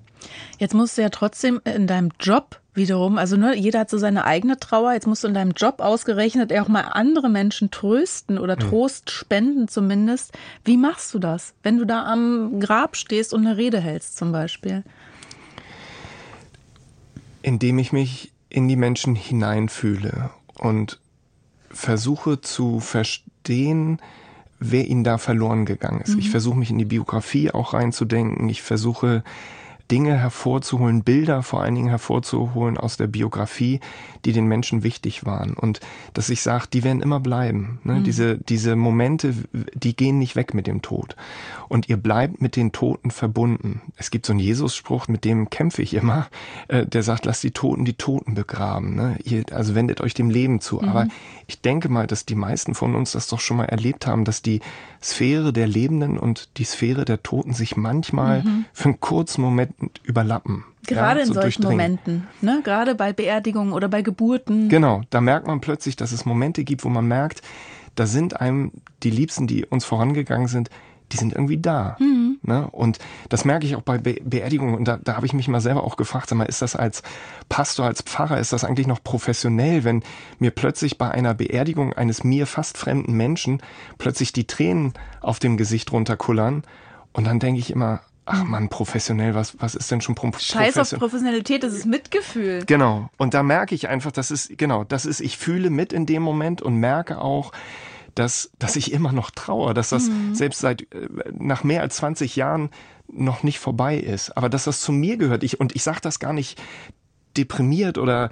[0.58, 4.24] Jetzt musst du ja trotzdem in deinem Job wiederum, also ne, jeder hat so seine
[4.24, 8.56] eigene Trauer, jetzt musst du in deinem Job ausgerechnet auch mal andere Menschen trösten oder.
[8.56, 10.32] Trost spenden zumindest.
[10.64, 14.32] Wie machst du das, wenn du da am Grab stehst und eine Rede hältst zum
[14.32, 14.84] Beispiel?
[17.42, 21.00] Indem ich mich in die Menschen hineinfühle und
[21.70, 24.00] versuche zu verstehen,
[24.60, 26.14] wer ihnen da verloren gegangen ist.
[26.14, 26.20] Mhm.
[26.20, 28.48] Ich versuche mich in die Biografie auch reinzudenken.
[28.48, 29.24] Ich versuche
[29.90, 33.80] Dinge hervorzuholen, Bilder vor allen Dingen hervorzuholen aus der Biografie,
[34.24, 35.54] die den Menschen wichtig waren.
[35.54, 35.80] Und
[36.14, 37.80] dass ich sage, die werden immer bleiben.
[37.84, 37.94] Ne?
[37.94, 38.04] Mhm.
[38.04, 39.34] Diese, diese Momente,
[39.74, 41.16] die gehen nicht weg mit dem Tod.
[41.68, 43.80] Und ihr bleibt mit den Toten verbunden.
[43.96, 46.28] Es gibt so einen Jesus-Spruch, mit dem kämpfe ich immer,
[46.68, 48.94] äh, der sagt, lasst die Toten die Toten begraben.
[48.94, 49.16] Ne?
[49.24, 50.76] Ihr, also wendet euch dem Leben zu.
[50.76, 50.88] Mhm.
[50.88, 51.08] Aber
[51.46, 54.42] ich denke mal, dass die meisten von uns das doch schon mal erlebt haben, dass
[54.42, 54.60] die
[55.02, 58.64] Sphäre der Lebenden und die Sphäre der Toten sich manchmal mhm.
[58.72, 60.64] für einen kurzen Moment überlappen.
[60.86, 62.60] Gerade ja, so in solchen Momenten, ne?
[62.64, 64.68] gerade bei Beerdigungen oder bei Geburten.
[64.68, 67.42] Genau, da merkt man plötzlich, dass es Momente gibt, wo man merkt,
[67.94, 70.70] da sind einem die Liebsten, die uns vorangegangen sind,
[71.12, 71.96] die sind irgendwie da.
[71.98, 72.38] Mhm.
[72.42, 72.68] Ne?
[72.70, 74.74] Und das merke ich auch bei Be Beerdigungen.
[74.74, 77.02] Und da, da habe ich mich mal selber auch gefragt, sag mal, ist das als
[77.48, 80.02] Pastor, als Pfarrer, ist das eigentlich noch professionell, wenn
[80.38, 83.60] mir plötzlich bei einer Beerdigung eines mir fast fremden Menschen
[83.98, 86.62] plötzlich die Tränen auf dem Gesicht runterkullern?
[87.12, 90.78] Und dann denke ich immer, ach man, professionell, was, was ist denn schon pro Scheiß
[90.78, 92.64] auf Professionalität, das ist Mitgefühl.
[92.66, 93.10] Genau.
[93.16, 96.22] Und da merke ich einfach, das ist, genau, das ist, ich fühle mit in dem
[96.22, 97.52] Moment und merke auch,
[98.14, 100.34] dass, dass ich immer noch traue, dass das mhm.
[100.34, 102.70] selbst seit, äh, nach mehr als 20 Jahren
[103.08, 104.36] noch nicht vorbei ist.
[104.36, 105.42] Aber dass das zu mir gehört.
[105.42, 106.60] Ich, und ich sage das gar nicht
[107.36, 108.30] deprimiert oder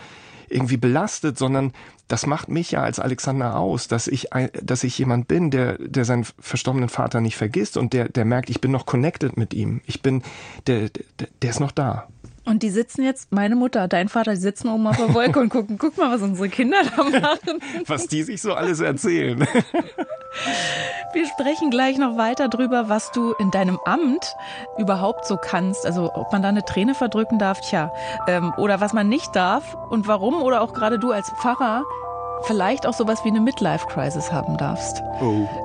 [0.50, 1.72] irgendwie belastet, sondern
[2.08, 4.28] das macht mich ja als Alexander aus, dass ich,
[4.62, 8.48] dass ich jemand bin, der, der seinen verstorbenen Vater nicht vergisst und der, der merkt,
[8.48, 9.82] ich bin noch connected mit ihm.
[9.86, 10.22] Ich bin,
[10.66, 12.08] der, der, der ist noch da.
[12.48, 15.50] Und die sitzen jetzt, meine Mutter, dein Vater, die sitzen oben auf der Wolke und
[15.50, 17.60] gucken, guck mal, was unsere Kinder da machen.
[17.86, 19.38] Was die sich so alles erzählen.
[21.12, 24.34] Wir sprechen gleich noch weiter drüber, was du in deinem Amt
[24.78, 25.84] überhaupt so kannst.
[25.84, 27.92] Also ob man da eine Träne verdrücken darf, tja,
[28.26, 31.84] ähm, oder was man nicht darf und warum oder auch gerade du als Pfarrer
[32.44, 35.02] vielleicht auch sowas wie eine Midlife-Crisis haben darfst.
[35.20, 35.46] Oh.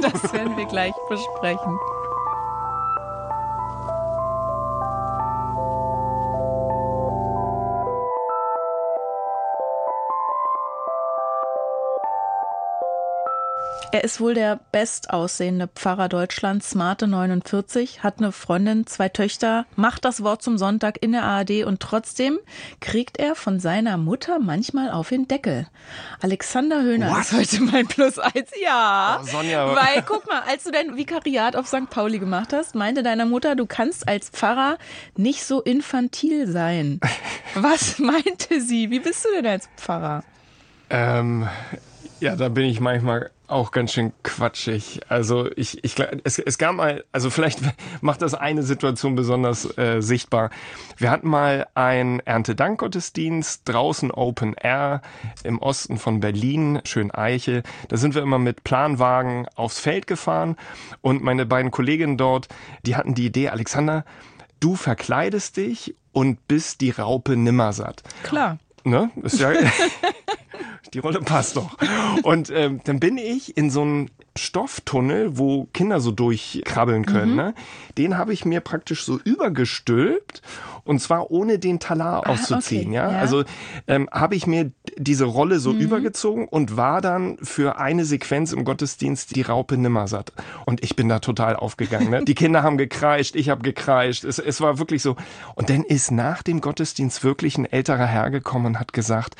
[0.00, 1.78] Das werden wir gleich besprechen.
[13.94, 20.04] Er ist wohl der bestaussehende Pfarrer Deutschlands, smarte 49, hat eine Freundin, zwei Töchter, macht
[20.04, 22.40] das Wort zum Sonntag in der ARD und trotzdem
[22.80, 25.68] kriegt er von seiner Mutter manchmal auf den Deckel.
[26.20, 27.20] Alexander Höhner What?
[27.20, 28.50] ist heute mein Plus eins.
[28.60, 29.20] Ja.
[29.22, 29.76] Oh, Sonja.
[29.76, 31.88] Weil, guck mal, als du dein Vikariat auf St.
[31.88, 34.76] Pauli gemacht hast, meinte deine Mutter, du kannst als Pfarrer
[35.16, 36.98] nicht so infantil sein.
[37.54, 38.90] Was meinte sie?
[38.90, 40.24] Wie bist du denn als Pfarrer?
[40.90, 41.46] Ähm,
[42.18, 45.00] ja, da bin ich manchmal auch ganz schön quatschig.
[45.08, 47.60] Also ich, ich es, es gab mal, also vielleicht
[48.00, 50.50] macht das eine Situation besonders äh, sichtbar.
[50.96, 55.02] Wir hatten mal einen Erntedankgottesdienst draußen Open Air
[55.42, 57.62] im Osten von Berlin, schön Eiche.
[57.88, 60.56] Da sind wir immer mit Planwagen aufs Feld gefahren
[61.00, 62.48] und meine beiden Kolleginnen dort,
[62.86, 64.04] die hatten die Idee, Alexander,
[64.60, 68.02] du verkleidest dich und bist die Raupe nimmersatt.
[68.22, 68.58] Klar.
[68.84, 69.10] Ne?
[69.22, 69.52] Ist ja,
[70.94, 71.76] die Rolle passt doch.
[72.22, 77.32] Und ähm, dann bin ich in so einem Stofftunnel, wo Kinder so durchkrabbeln können.
[77.32, 77.36] Mhm.
[77.36, 77.54] Ne?
[77.98, 80.42] Den habe ich mir praktisch so übergestülpt
[80.84, 82.88] und zwar ohne den Talar ah, auszuziehen.
[82.88, 82.94] Okay.
[82.96, 83.12] Ja?
[83.12, 83.18] ja?
[83.18, 83.44] also
[83.86, 85.80] ähm, habe ich mir diese Rolle so mhm.
[85.80, 90.32] übergezogen und war dann für eine Sequenz im Gottesdienst die Raupe Nimmersatt.
[90.66, 92.10] Und ich bin da total aufgegangen.
[92.10, 92.24] Ne?
[92.24, 94.24] Die Kinder haben gekreischt, ich habe gekreischt.
[94.24, 95.16] Es, es war wirklich so.
[95.54, 99.36] Und dann ist nach dem Gottesdienst wirklich ein älterer Herr gekommen und hat gesagt,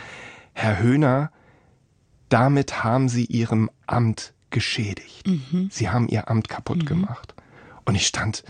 [0.53, 1.31] Herr Höhner,
[2.29, 5.27] damit haben Sie Ihrem Amt geschädigt.
[5.27, 5.69] Mhm.
[5.71, 6.87] Sie haben Ihr Amt kaputt mhm.
[6.87, 7.35] gemacht.
[7.85, 8.45] Und ich stand,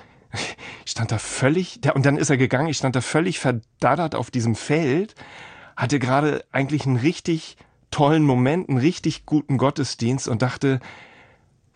[0.84, 4.30] ich stand da völlig, und dann ist er gegangen, ich stand da völlig verdaddert auf
[4.30, 5.14] diesem Feld,
[5.74, 7.56] hatte gerade eigentlich einen richtig
[7.90, 10.80] tollen Moment, einen richtig guten Gottesdienst und dachte,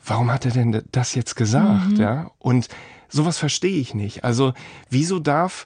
[0.05, 1.97] warum hat er denn das jetzt gesagt, mhm.
[1.97, 2.31] ja?
[2.39, 2.69] Und
[3.09, 4.25] sowas verstehe ich nicht.
[4.25, 4.53] Also,
[4.91, 5.65] wieso darf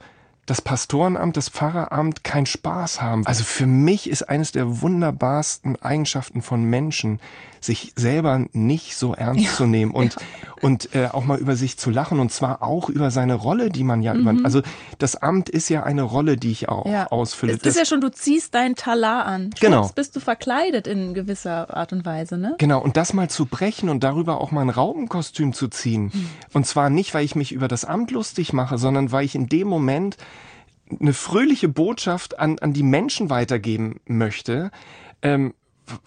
[0.53, 3.27] das Pastorenamt, das Pfarreramt keinen Spaß haben.
[3.27, 7.21] Also für mich ist eines der wunderbarsten Eigenschaften von Menschen,
[7.65, 10.21] sich selber nicht so ernst ja, zu nehmen und, ja.
[10.63, 13.85] und äh, auch mal über sich zu lachen und zwar auch über seine Rolle, die
[13.85, 14.21] man ja mhm.
[14.21, 14.45] über.
[14.45, 14.63] Also
[14.99, 17.07] das Amt ist ja eine Rolle, die ich auch ja.
[17.09, 17.55] ausfülle.
[17.55, 19.51] Es ist ja schon, du ziehst dein Talar an.
[19.61, 19.83] Genau.
[19.83, 22.55] Jetzt bist du verkleidet in gewisser Art und Weise, ne?
[22.59, 22.81] Genau.
[22.81, 26.11] Und das mal zu brechen und darüber auch mal ein Raubenkostüm zu ziehen.
[26.13, 26.29] Mhm.
[26.53, 29.49] Und zwar nicht, weil ich mich über das Amt lustig mache, sondern weil ich in
[29.49, 30.17] dem Moment
[31.01, 34.71] eine fröhliche Botschaft an, an die Menschen weitergeben möchte,
[35.23, 35.55] ähm,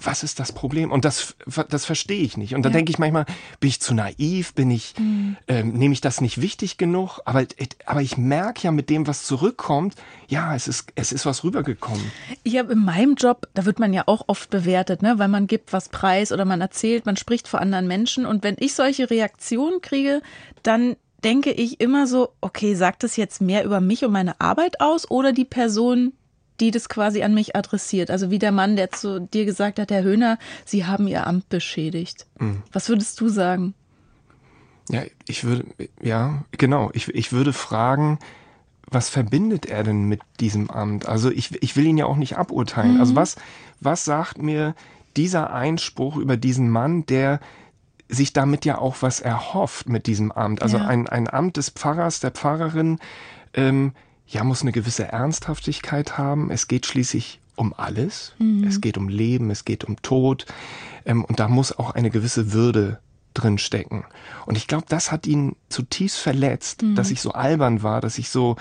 [0.02, 0.92] was ist das Problem?
[0.92, 1.36] Und das,
[1.70, 2.56] das verstehe ich nicht.
[2.56, 2.78] Und dann ja.
[2.78, 3.26] denke ich manchmal,
[3.60, 4.54] bin ich zu naiv?
[4.54, 5.38] Bin ich, mhm.
[5.48, 7.20] ähm, nehme ich das nicht wichtig genug?
[7.26, 7.46] Aber,
[7.86, 9.96] aber ich merke ja mit dem, was zurückkommt,
[10.28, 12.12] ja, es ist, es ist was rübergekommen.
[12.44, 15.48] Ich habe in meinem Job, da wird man ja auch oft bewertet, ne, weil man
[15.48, 18.26] gibt was preis oder man erzählt, man spricht vor anderen Menschen.
[18.26, 20.22] Und wenn ich solche Reaktionen kriege,
[20.64, 24.80] dann denke ich immer so, okay, sagt das jetzt mehr über mich und meine Arbeit
[24.80, 26.14] aus oder die Person,
[26.60, 28.12] die das quasi an mich adressiert?
[28.12, 31.50] Also wie der Mann, der zu dir gesagt hat, Herr Höhner, Sie haben Ihr Amt
[31.50, 32.26] beschädigt.
[32.40, 32.64] Mhm.
[32.72, 33.74] Was würdest du sagen?
[34.90, 35.66] Ja, ich würde,
[36.02, 36.92] ja, genau.
[36.94, 38.20] Ich, ich würde fragen,
[38.88, 41.08] was verbindet er denn mit diesem Amt?
[41.08, 43.00] Also ich, ich will ihn ja auch nicht aburteilen.
[43.00, 43.18] Also mhm.
[43.18, 43.44] Also was,
[43.80, 44.76] was sagt mir
[45.18, 47.40] dieser Einspruch über diesen Mann, der
[48.08, 50.62] sich damit ja auch was erhofft mit diesem Amt.
[50.62, 50.86] Also ja.
[50.86, 53.00] ein, ein Amt des Pfarrers, der Pfarrerin,
[53.54, 53.94] ähm,
[54.28, 56.50] ja, muss eine gewisse Ernsthaftigkeit haben.
[56.52, 58.34] Es geht schließlich um alles.
[58.40, 58.64] Mhm.
[58.64, 60.46] Es geht um Leben, es geht um Tod.
[61.06, 63.00] Ähm, und da muss auch eine gewisse Würde
[63.34, 64.06] drin stecken.
[64.46, 66.96] Und ich glaube, das hat ihn zutiefst verletzt, mhm.
[66.96, 68.56] dass ich so albern war, dass ich so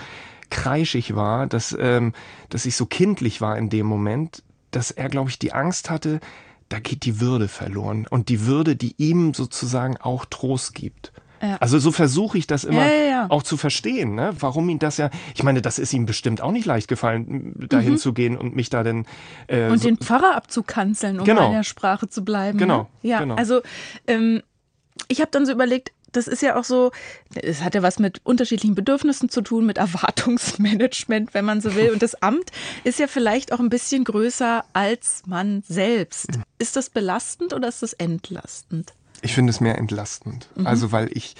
[0.49, 2.13] kreischig war, dass, ähm,
[2.49, 6.19] dass ich so kindlich war in dem Moment, dass er, glaube ich, die Angst hatte,
[6.69, 8.05] da geht die Würde verloren.
[8.09, 11.11] Und die Würde, die ihm sozusagen auch Trost gibt.
[11.41, 11.57] Ja.
[11.59, 14.33] Also so versuche ich das immer ja, ja, auch zu verstehen, ne?
[14.39, 17.93] warum ihn das ja, ich meine, das ist ihm bestimmt auch nicht leicht gefallen, dahin
[17.93, 17.97] mhm.
[17.97, 19.05] zu gehen und mich da denn...
[19.47, 21.47] Äh, und so den Pfarrer abzukanzeln, um genau.
[21.47, 22.57] in der Sprache zu bleiben.
[22.57, 22.83] Genau.
[23.01, 23.09] Ne?
[23.09, 23.35] Ja, genau.
[23.35, 23.61] also
[24.07, 24.41] ähm,
[25.07, 26.91] ich habe dann so überlegt, das ist ja auch so,
[27.35, 31.91] es hat ja was mit unterschiedlichen Bedürfnissen zu tun, mit Erwartungsmanagement, wenn man so will.
[31.91, 32.51] Und das Amt
[32.83, 36.39] ist ja vielleicht auch ein bisschen größer als man selbst.
[36.57, 38.93] Ist das belastend oder ist das entlastend?
[39.21, 40.49] Ich finde es mehr entlastend.
[40.55, 40.67] Mhm.
[40.67, 41.35] Also, weil ich,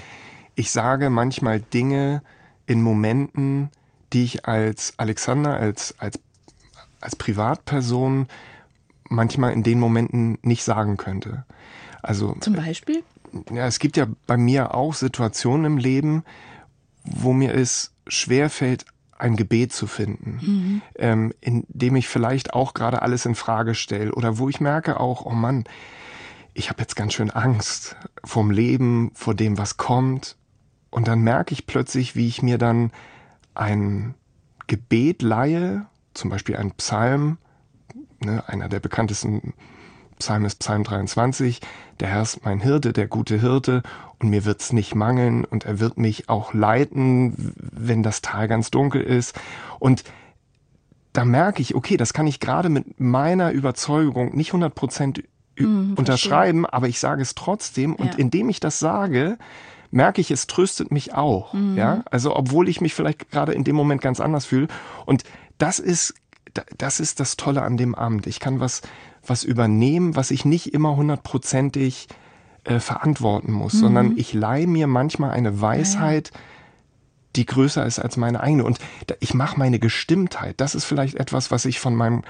[0.55, 2.21] ich sage manchmal Dinge
[2.65, 3.69] in Momenten,
[4.13, 6.19] die ich als Alexander, als, als,
[7.01, 8.27] als Privatperson
[9.09, 11.45] manchmal in den Momenten nicht sagen könnte.
[12.01, 13.03] Also, Zum Beispiel?
[13.51, 16.23] ja, es gibt ja bei mir auch Situationen im Leben,
[17.03, 18.85] wo mir es schwerfällt,
[19.17, 20.81] ein Gebet zu finden, mhm.
[20.95, 24.99] ähm, in dem ich vielleicht auch gerade alles in Frage stelle oder wo ich merke
[24.99, 25.63] auch, oh Mann,
[26.55, 30.37] ich habe jetzt ganz schön Angst vorm Leben, vor dem, was kommt.
[30.89, 32.91] Und dann merke ich plötzlich, wie ich mir dann
[33.53, 34.15] ein
[34.65, 37.37] Gebet leihe, zum Beispiel ein Psalm,
[38.23, 39.53] ne, einer der bekanntesten
[40.17, 41.59] Psalm ist Psalm 23,
[41.99, 43.83] der Herr ist mein Hirte, der gute Hirte,
[44.19, 48.71] und mir wird's nicht mangeln, und er wird mich auch leiten, wenn das Tal ganz
[48.71, 49.37] dunkel ist.
[49.77, 50.05] Und
[51.11, 55.23] da merke ich, okay, das kann ich gerade mit meiner Überzeugung nicht 100 Prozent
[55.57, 56.73] mhm, unterschreiben, verstehe.
[56.73, 58.19] aber ich sage es trotzdem, und ja.
[58.19, 59.37] indem ich das sage,
[59.91, 61.53] merke ich, es tröstet mich auch.
[61.53, 61.77] Mhm.
[61.77, 64.67] Ja, also obwohl ich mich vielleicht gerade in dem Moment ganz anders fühle.
[65.05, 65.23] Und
[65.57, 66.15] das ist,
[66.77, 68.27] das ist das Tolle an dem Amt.
[68.27, 68.81] Ich kann was
[69.29, 72.07] was übernehmen, was ich nicht immer hundertprozentig
[72.63, 73.79] äh, verantworten muss, mhm.
[73.79, 76.43] sondern ich leihe mir manchmal eine Weisheit, ja, ja.
[77.35, 78.63] die größer ist als meine eigene.
[78.63, 78.79] Und
[79.19, 80.55] ich mache meine Gestimmtheit.
[80.57, 82.23] Das ist vielleicht etwas, was ich von meinem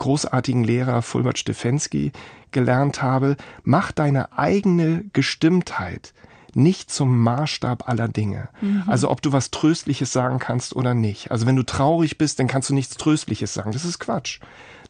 [0.00, 2.10] großartigen Lehrer Fulbert Stefensky
[2.50, 3.36] gelernt habe.
[3.62, 6.12] Mach deine eigene Gestimmtheit
[6.54, 8.48] nicht zum Maßstab aller Dinge.
[8.60, 8.82] Mhm.
[8.86, 11.30] Also ob du was Tröstliches sagen kannst oder nicht.
[11.30, 13.70] Also wenn du traurig bist, dann kannst du nichts Tröstliches sagen.
[13.70, 14.40] Das ist Quatsch.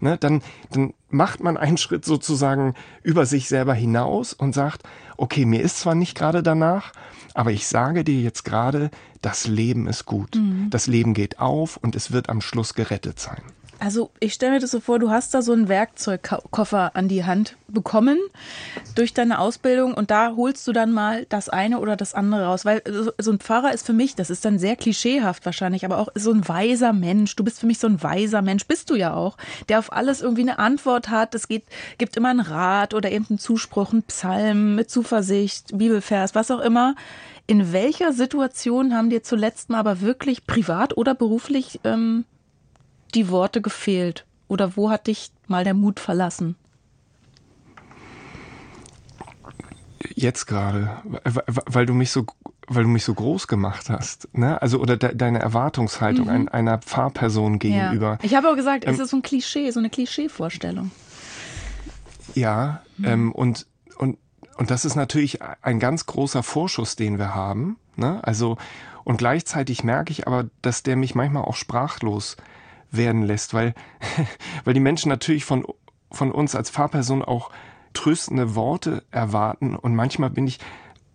[0.01, 0.17] Ne?
[0.17, 4.83] Dann, dann macht man einen Schritt sozusagen über sich selber hinaus und sagt,
[5.19, 6.93] okay, mir ist zwar nicht gerade danach,
[7.35, 10.37] aber ich sage dir jetzt gerade, das Leben ist gut.
[10.37, 10.69] Mhm.
[10.71, 13.43] Das Leben geht auf und es wird am Schluss gerettet sein.
[13.81, 17.25] Also ich stelle mir das so vor, du hast da so einen Werkzeugkoffer an die
[17.25, 18.19] Hand bekommen
[18.95, 22.67] durch deine Ausbildung und da holst du dann mal das eine oder das andere raus.
[22.67, 22.83] Weil
[23.17, 26.31] so ein Pfarrer ist für mich, das ist dann sehr klischeehaft wahrscheinlich, aber auch so
[26.31, 27.35] ein weiser Mensch.
[27.37, 29.39] Du bist für mich so ein weiser Mensch, bist du ja auch,
[29.71, 31.35] der auf alles irgendwie eine Antwort hat.
[31.35, 31.65] Es geht,
[31.97, 36.61] gibt immer einen Rat oder eben einen Zuspruch, einen Psalm mit Zuversicht, Bibelvers, was auch
[36.61, 36.97] immer.
[37.47, 42.27] In welcher Situation haben dir zuletzt mal aber wirklich privat oder beruflich ähm,
[43.11, 44.27] die Worte gefehlt?
[44.49, 46.57] Oder wo hat dich mal der Mut verlassen?
[50.15, 51.03] Jetzt gerade,
[51.67, 52.27] weil du mich so
[52.73, 54.63] weil du mich so groß gemacht hast, ne?
[54.63, 56.49] Also oder de deine Erwartungshaltung mhm.
[56.53, 58.11] einer Pfarrperson gegenüber.
[58.13, 58.19] Ja.
[58.23, 60.93] Ich habe auch gesagt, ähm, es ist so ein Klischee, so eine Klischeevorstellung.
[62.37, 63.05] Ja, mhm.
[63.05, 63.67] ähm, und
[63.99, 64.19] und
[64.57, 67.77] und das ist natürlich ein ganz großer Vorschuss, den wir haben.
[67.97, 68.21] Ne?
[68.23, 68.57] Also
[69.03, 72.37] und gleichzeitig merke ich aber, dass der mich manchmal auch sprachlos
[72.91, 73.75] werden lässt, weil,
[74.65, 75.65] weil die Menschen natürlich von,
[76.11, 77.51] von uns als Fahrperson auch
[77.93, 80.61] tröstende Worte erwarten und manchmal bin ich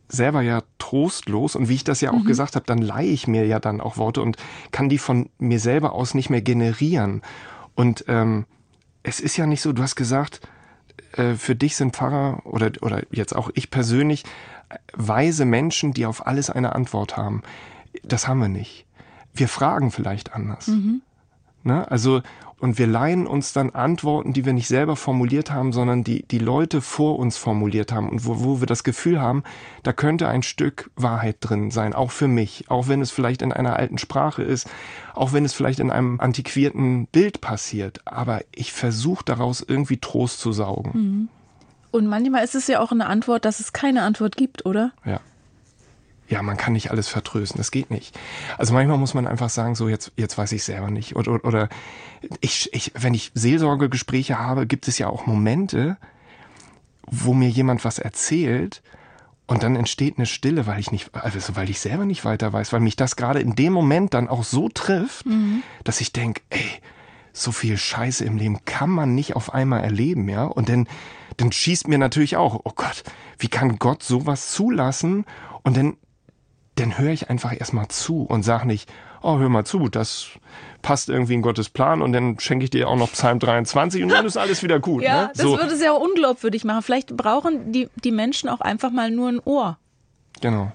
[0.07, 2.25] selber ja trostlos und wie ich das ja auch mhm.
[2.25, 4.37] gesagt habe, dann leihe ich mir ja dann auch Worte und
[4.71, 7.21] kann die von mir selber aus nicht mehr generieren.
[7.73, 8.45] Und ähm,
[9.03, 10.41] es ist ja nicht so, du hast gesagt,
[11.13, 14.23] äh, für dich sind Pfarrer oder, oder jetzt auch ich persönlich
[14.93, 17.41] weise Menschen, die auf alles eine Antwort haben.
[18.03, 18.85] Das haben wir nicht.
[19.33, 20.67] Wir fragen vielleicht anders.
[20.67, 21.01] Mhm.
[21.65, 21.89] Ne?
[21.89, 22.21] Also,
[22.59, 26.39] und wir leihen uns dann Antworten, die wir nicht selber formuliert haben, sondern die die
[26.39, 29.43] Leute vor uns formuliert haben und wo, wo wir das Gefühl haben,
[29.83, 33.51] da könnte ein Stück Wahrheit drin sein, auch für mich, auch wenn es vielleicht in
[33.51, 34.69] einer alten Sprache ist,
[35.15, 38.01] auch wenn es vielleicht in einem antiquierten Bild passiert.
[38.05, 40.91] Aber ich versuche daraus irgendwie Trost zu saugen.
[40.93, 41.27] Mhm.
[41.91, 44.91] Und manchmal ist es ja auch eine Antwort, dass es keine Antwort gibt, oder?
[45.03, 45.19] Ja
[46.27, 48.17] ja, man kann nicht alles vertrösten, das geht nicht.
[48.57, 51.15] Also manchmal muss man einfach sagen, so jetzt, jetzt weiß ich selber nicht.
[51.15, 51.69] Oder, oder, oder
[52.41, 55.97] ich, ich, wenn ich Seelsorgegespräche habe, gibt es ja auch Momente,
[57.05, 58.81] wo mir jemand was erzählt
[59.47, 62.73] und dann entsteht eine Stille, weil ich nicht, also weil ich selber nicht weiter weiß,
[62.73, 65.61] weil mich das gerade in dem Moment dann auch so trifft, mhm.
[65.83, 66.81] dass ich denke, ey,
[67.31, 70.45] so viel Scheiße im Leben kann man nicht auf einmal erleben, ja.
[70.45, 70.87] Und dann,
[71.37, 73.03] dann schießt mir natürlich auch, oh Gott,
[73.37, 75.25] wie kann Gott sowas zulassen?
[75.61, 75.97] Und dann
[76.75, 80.27] dann höre ich einfach erstmal zu und sage nicht, oh, hör mal zu, das
[80.81, 84.09] passt irgendwie in Gottes Plan und dann schenke ich dir auch noch Psalm 23 und
[84.09, 85.01] dann ist alles wieder gut.
[85.01, 85.31] ja, ne?
[85.35, 86.83] das würde es ja auch unglaubwürdig machen.
[86.83, 89.77] Vielleicht brauchen die, die Menschen auch einfach mal nur ein Ohr.
[90.41, 90.71] Genau.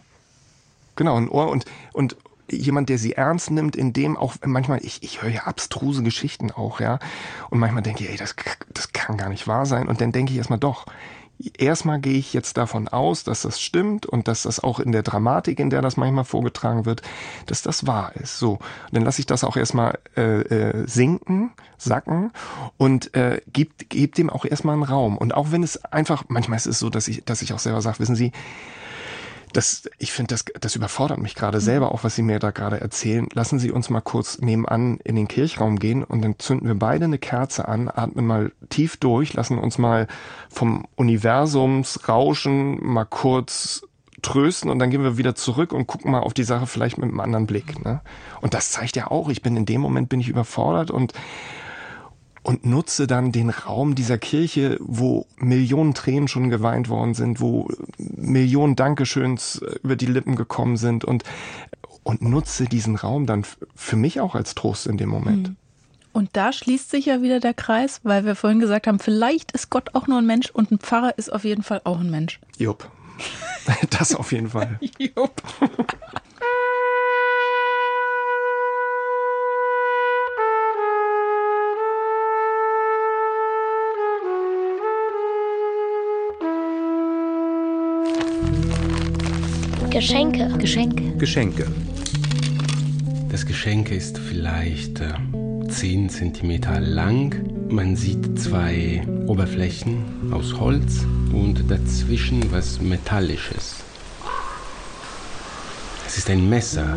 [0.96, 2.16] Genau, ein Ohr und, und
[2.50, 6.50] jemand, der sie ernst nimmt, in dem auch manchmal, ich, ich höre ja abstruse Geschichten
[6.50, 6.98] auch, ja.
[7.50, 8.34] Und manchmal denke ich, ey, das,
[8.72, 9.88] das kann gar nicht wahr sein.
[9.88, 10.86] Und dann denke ich erstmal, doch,
[11.58, 15.02] erstmal gehe ich jetzt davon aus, dass das stimmt und dass das auch in der
[15.02, 17.02] Dramatik, in der das manchmal vorgetragen wird,
[17.46, 18.38] dass das wahr ist.
[18.38, 18.58] So,
[18.92, 22.32] dann lasse ich das auch erstmal äh, äh, sinken, sacken
[22.76, 25.16] und äh, gibt gibt dem auch erstmal einen Raum.
[25.16, 27.80] Und auch wenn es einfach, manchmal ist es so, dass ich dass ich auch selber
[27.80, 28.32] sage, wissen Sie,
[29.52, 31.62] das, ich finde, das, das überfordert mich gerade mhm.
[31.62, 33.26] selber, auch was Sie mir da gerade erzählen.
[33.32, 37.04] Lassen Sie uns mal kurz nebenan in den Kirchraum gehen und dann zünden wir beide
[37.04, 40.06] eine Kerze an, atmen mal tief durch, lassen uns mal
[40.48, 43.82] vom Universumsrauschen mal kurz
[44.22, 47.08] trösten und dann gehen wir wieder zurück und gucken mal auf die Sache vielleicht mit
[47.08, 47.82] einem anderen Blick.
[47.84, 48.00] Ne?
[48.40, 51.12] Und das zeigt ja auch, ich bin in dem Moment bin ich überfordert und
[52.42, 57.68] und nutze dann den Raum dieser Kirche, wo Millionen Tränen schon geweint worden sind, wo
[57.98, 61.24] Millionen Dankeschöns äh, über die Lippen gekommen sind und,
[62.02, 65.48] und nutze diesen Raum dann für mich auch als Trost in dem Moment.
[65.48, 65.56] Hm.
[66.12, 69.70] Und da schließt sich ja wieder der Kreis, weil wir vorhin gesagt haben, vielleicht ist
[69.70, 72.40] Gott auch nur ein Mensch und ein Pfarrer ist auf jeden Fall auch ein Mensch.
[72.58, 72.90] Jupp.
[73.90, 74.80] Das auf jeden Fall.
[74.98, 75.42] Jupp.
[90.00, 90.48] Geschenke.
[90.56, 91.12] Geschenke.
[91.18, 91.66] Geschenke.
[93.28, 95.12] Das Geschenk ist vielleicht äh,
[95.68, 97.34] 10 cm lang.
[97.68, 103.84] Man sieht zwei Oberflächen aus Holz und dazwischen was Metallisches.
[106.06, 106.96] Es ist ein Messer,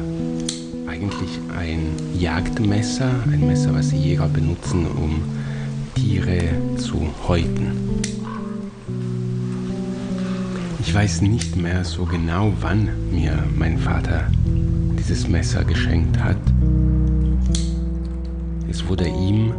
[0.87, 5.21] eigentlich ein Jagdmesser, ein Messer, was Jäger benutzen, um
[5.95, 6.39] Tiere
[6.77, 8.22] zu häuten.
[10.85, 14.27] Ich weiß nicht mehr so genau, wann mir mein Vater
[14.99, 16.35] dieses Messer geschenkt hat.
[18.69, 19.53] Es wurde ihm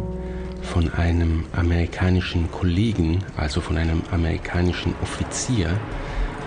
[0.61, 5.71] von einem amerikanischen Kollegen, also von einem amerikanischen Offizier,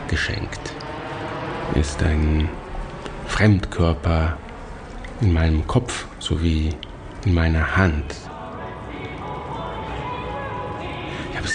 [0.07, 0.73] geschenkt.
[1.75, 2.49] Ist ein
[3.27, 4.39] Fremdkörper
[5.21, 6.71] in meinem Kopf sowie
[7.27, 8.15] in meiner Hand.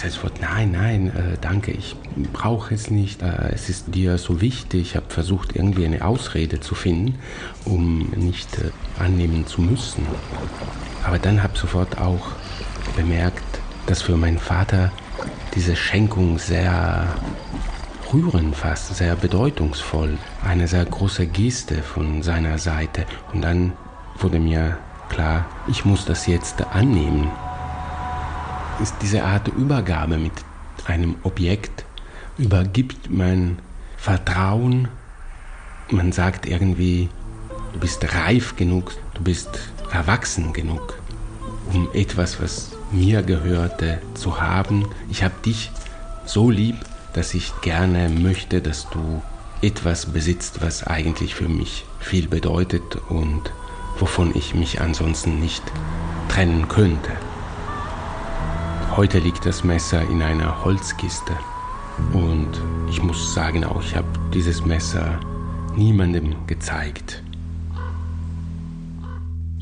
[0.10, 1.96] Sofort, nein, nein, äh, danke, ich
[2.34, 4.82] brauche es nicht, äh, es ist dir so wichtig.
[4.82, 7.20] Ich habe versucht, irgendwie eine Ausrede zu finden,
[7.66, 10.06] um nicht äh, annehmen zu müssen.
[11.06, 12.32] Aber dann habe ich sofort auch
[12.96, 13.44] bemerkt,
[13.86, 14.92] dass für meinen Vater
[15.56, 17.08] diese Schenkung sehr
[18.14, 23.06] rührend fast, sehr bedeutungsvoll, eine sehr große Geste von seiner Seite.
[23.34, 23.74] Und dann
[24.20, 24.78] wurde mir
[25.10, 27.32] klar, ich muss das jetzt annehmen.
[28.82, 30.34] Ist diese Art Übergabe mit
[30.86, 31.86] einem Objekt
[32.38, 33.60] übergibt mein
[33.98, 34.88] Vertrauen.
[35.90, 37.10] Man sagt irgendwie,
[37.74, 39.60] du bist reif genug, du bist
[39.92, 40.98] erwachsen genug,
[41.72, 44.88] um etwas, was mir gehörte, zu haben.
[45.10, 45.72] Ich habe dich
[46.26, 46.76] so lieb,
[47.14, 49.22] dass ich gerne möchte, dass du
[49.62, 53.42] etwas besitzt, was eigentlich für mich viel bedeutet und
[54.00, 55.64] wovon ich mich ansonsten nicht
[56.28, 57.12] trennen könnte.
[58.96, 61.34] Heute liegt das Messer in einer Holzkiste
[62.14, 62.50] und
[62.88, 65.20] ich muss sagen auch, ich habe dieses Messer
[65.76, 67.24] niemandem gezeigt.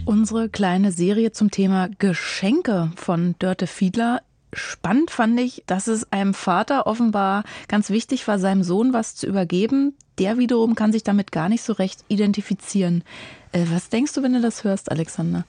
[0.03, 4.21] Unsere kleine Serie zum Thema Geschenke von Dörte Fiedler
[4.51, 9.27] spannend fand ich, dass es einem Vater offenbar ganz wichtig war, seinem Sohn was zu
[9.27, 9.95] übergeben.
[10.19, 13.05] Der wiederum kann sich damit gar nicht so recht identifizieren.
[13.53, 15.45] Äh, was denkst du, wenn du das hörst, Alexander?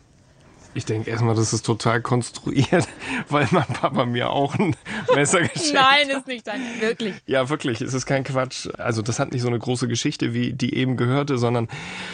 [0.75, 2.89] Ich denke erstmal, das ist total konstruiert,
[3.29, 4.75] weil mein Papa mir auch ein
[5.14, 5.91] Messer geschenkt hat.
[5.91, 7.14] Nein, ist nicht dein, wirklich.
[7.27, 8.68] Ja, wirklich, es ist kein Quatsch.
[8.79, 11.68] Also das hat nicht so eine große Geschichte, wie die eben gehörte, sondern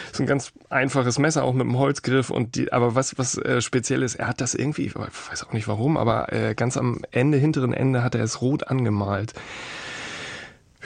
[0.07, 2.29] es ist ein ganz einfaches Messer, auch mit einem Holzgriff.
[2.29, 5.53] Und die, aber was, was äh, speziell ist, er hat das irgendwie, ich weiß auch
[5.53, 9.33] nicht warum, aber äh, ganz am Ende, hinteren Ende hat er es rot angemalt.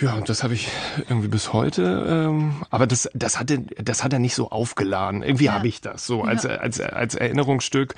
[0.03, 0.67] Ja, und das habe ich
[1.07, 2.05] irgendwie bis heute.
[2.09, 5.23] Ähm, aber das, das, hat er, das hat er nicht so aufgeladen.
[5.23, 5.53] Irgendwie ja.
[5.53, 6.57] habe ich das so als, ja.
[6.57, 7.95] als, als Erinnerungsstück.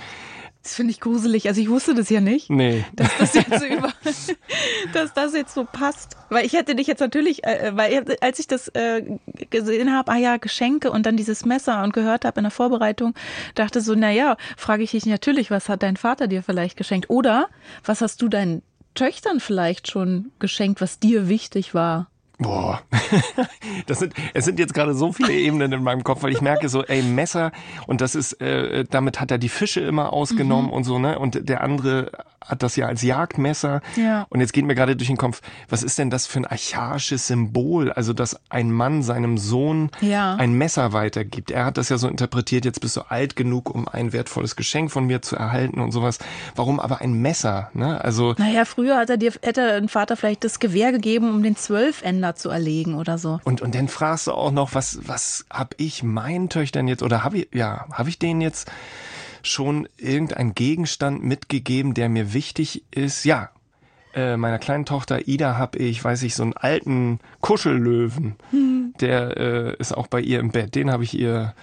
[0.61, 1.47] Das finde ich gruselig.
[1.47, 2.51] Also ich wusste das ja nicht.
[2.51, 2.85] Nee.
[2.93, 3.91] Dass das jetzt so über,
[4.93, 6.15] dass das jetzt so passt.
[6.29, 9.01] Weil ich hätte dich jetzt natürlich, äh, weil als ich das äh,
[9.49, 13.15] gesehen habe, ah ja, Geschenke und dann dieses Messer und gehört habe in der Vorbereitung,
[13.55, 17.09] dachte so, na ja, frage ich dich natürlich, was hat dein Vater dir vielleicht geschenkt?
[17.09, 17.49] Oder
[17.83, 18.61] was hast du deinen
[18.95, 22.09] Töchtern vielleicht schon geschenkt, was dir wichtig war?
[22.37, 22.81] Boah,
[23.87, 26.67] das sind, es sind jetzt gerade so viele Ebenen in meinem Kopf, weil ich merke
[26.67, 27.51] so, ey, Messer
[27.87, 30.73] und das ist, äh, damit hat er die Fische immer ausgenommen mhm.
[30.73, 31.17] und so, ne?
[31.17, 32.11] Und der andere
[32.45, 33.81] hat das ja als Jagdmesser.
[33.95, 34.25] Ja.
[34.29, 37.27] Und jetzt geht mir gerade durch den Kopf, was ist denn das für ein archaisches
[37.27, 37.91] Symbol?
[37.91, 40.35] Also, dass ein Mann seinem Sohn ja.
[40.35, 41.51] ein Messer weitergibt.
[41.51, 44.91] Er hat das ja so interpretiert, jetzt bist du alt genug, um ein wertvolles Geschenk
[44.91, 46.19] von mir zu erhalten und sowas.
[46.55, 47.69] Warum aber ein Messer?
[47.73, 48.03] Ne?
[48.03, 48.35] Also.
[48.37, 52.24] Naja, früher hat er dir, hätte ein Vater vielleicht das Gewehr gegeben, um den Zwölfender
[52.33, 53.39] zu erlegen oder so.
[53.43, 57.23] Und, und dann fragst du auch noch, was, was hab ich meinen Töchtern jetzt, oder
[57.23, 58.71] habe ich, ja, habe ich denen jetzt
[59.43, 63.25] schon irgendein Gegenstand mitgegeben, der mir wichtig ist?
[63.25, 63.51] Ja,
[64.15, 68.35] äh, meiner kleinen Tochter Ida habe ich, weiß ich, so einen alten Kuschellöwen.
[68.51, 68.93] Hm.
[69.01, 70.73] Der äh, ist auch bei ihr im Bett.
[70.73, 71.53] Den habe ich ihr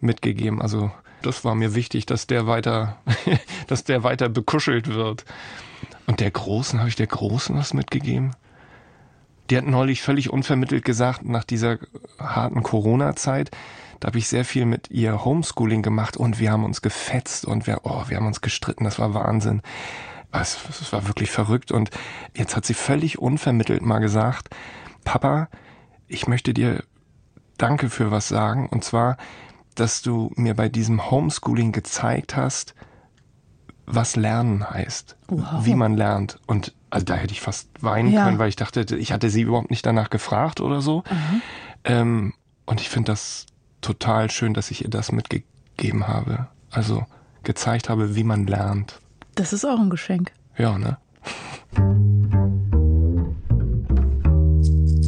[0.00, 0.60] mitgegeben.
[0.60, 0.90] Also
[1.22, 2.98] das war mir wichtig, dass der weiter,
[3.66, 5.24] dass der weiter bekuschelt wird.
[6.06, 8.32] Und der Großen, habe ich der Großen was mitgegeben?
[9.52, 11.76] Die hat neulich völlig unvermittelt gesagt, nach dieser
[12.18, 13.50] harten Corona-Zeit,
[14.00, 17.66] da habe ich sehr viel mit ihr Homeschooling gemacht und wir haben uns gefetzt und
[17.66, 19.60] wir, oh, wir haben uns gestritten, das war Wahnsinn.
[20.30, 21.90] Es, es war wirklich verrückt und
[22.34, 24.48] jetzt hat sie völlig unvermittelt mal gesagt,
[25.04, 25.50] Papa,
[26.06, 26.82] ich möchte dir
[27.58, 29.18] Danke für was sagen und zwar,
[29.74, 32.74] dass du mir bei diesem Homeschooling gezeigt hast,
[33.84, 35.44] was Lernen heißt, wow.
[35.60, 36.38] wie man lernt.
[36.46, 38.24] Und also da hätte ich fast weinen ja.
[38.24, 41.04] können, weil ich dachte, ich hatte sie überhaupt nicht danach gefragt oder so.
[41.10, 41.42] Mhm.
[41.84, 42.34] Ähm,
[42.66, 43.46] und ich finde das
[43.80, 46.48] total schön, dass ich ihr das mitgegeben habe.
[46.70, 47.06] Also
[47.44, 49.00] gezeigt habe, wie man lernt.
[49.34, 50.32] Das ist auch ein Geschenk.
[50.58, 50.98] Ja, ne?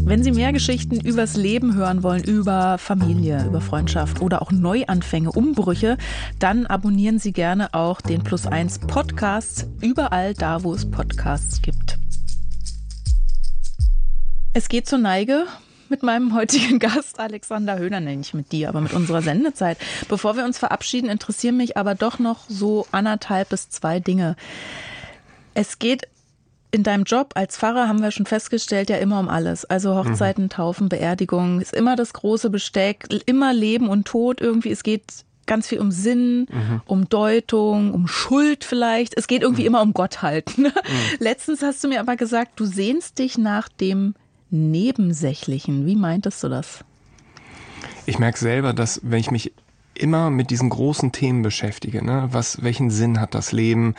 [0.07, 5.33] Wenn Sie mehr Geschichten übers Leben hören wollen, über Familie, über Freundschaft oder auch Neuanfänge,
[5.33, 5.97] Umbrüche,
[6.39, 11.99] dann abonnieren Sie gerne auch den Plus 1 Podcast überall da, wo es Podcasts gibt.
[14.53, 15.47] Es geht zur Neige
[15.89, 19.79] mit meinem heutigen Gast Alexander Höhner, nenne ich mit dir, aber mit unserer Sendezeit.
[20.11, 24.37] Bevor wir uns verabschieden, interessieren mich aber doch noch so anderthalb bis zwei Dinge.
[25.55, 26.09] Es geht
[26.75, 29.65] in deinem Job als Pfarrer haben wir schon festgestellt, ja immer um alles.
[29.65, 34.73] Also Hochzeiten, Taufen, Beerdigungen, ist immer das große Besteck, immer Leben und Tod irgendwie.
[34.73, 35.05] Es geht
[35.47, 36.49] ganz viel um Sinn,
[36.87, 39.17] um Deutung, um Schuld vielleicht.
[39.17, 40.59] Es geht irgendwie immer um Gott halt.
[40.59, 40.73] ne?
[41.21, 44.17] Letztens hast du mir aber gesagt, du sehnst dich nach dem
[44.51, 45.87] Nebensächlichen.
[45.87, 46.85] Wie meintest du das?
[48.05, 49.53] Ich merke selber, dass wenn ich mich
[49.95, 53.95] immer mit diesen großen Themen beschäftige, ne, was, welchen Sinn hat das Leben?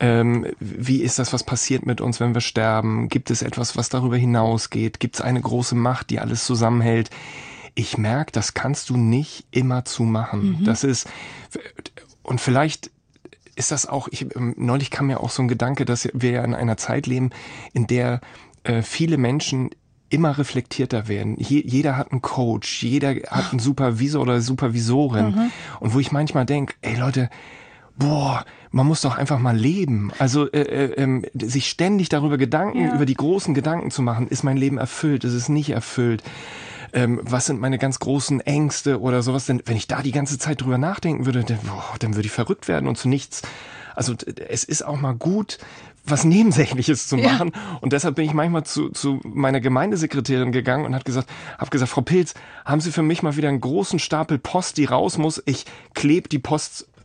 [0.00, 3.08] Ähm, wie ist das, was passiert mit uns, wenn wir sterben?
[3.08, 4.98] Gibt es etwas, was darüber hinausgeht?
[4.98, 7.10] Gibt es eine große Macht, die alles zusammenhält?
[7.74, 10.64] Ich merke, das kannst du nicht immer zu machen.
[10.64, 11.06] Das ist,
[12.22, 12.90] und vielleicht
[13.56, 16.44] ist das auch, ich, ähm, neulich kam mir auch so ein Gedanke, dass wir ja
[16.44, 17.30] in einer Zeit leben,
[17.74, 18.20] in der
[18.64, 19.70] äh, viele Menschen
[20.08, 21.36] immer reflektierter werden.
[21.38, 25.50] Je, jeder hat einen Coach, jeder hat einen Supervisor oder Supervisorin.
[25.78, 27.30] Und wo ich manchmal denke, ey Leute,
[28.00, 30.10] boah, man muss doch einfach mal leben.
[30.18, 32.88] Also äh, äh, ähm, sich ständig darüber Gedanken, Ja.
[32.94, 36.22] über die großen Gedanken zu machen, ist mein Leben erfüllt, ist es nicht erfüllt?
[36.92, 39.46] Ähm, was sind meine ganz großen Ängste oder sowas?
[39.46, 42.32] Denn wenn ich da die ganze Zeit drüber nachdenken würde, dann, boah, dann würde ich
[42.32, 43.42] verrückt werden und zu nichts.
[43.94, 44.14] Also
[44.48, 45.58] es ist auch mal gut,
[46.06, 47.32] was Nebensächliches zu Ja.
[47.32, 47.52] machen.
[47.80, 51.28] Und deshalb bin ich manchmal zu, zu meiner Gemeindesekretärin gegangen und hat gesagt,
[51.58, 52.34] habe gesagt, Frau Pilz,
[52.64, 55.42] haben Sie für mich mal wieder einen großen Stapel Post, die raus muss?
[55.44, 56.38] Ich klebe die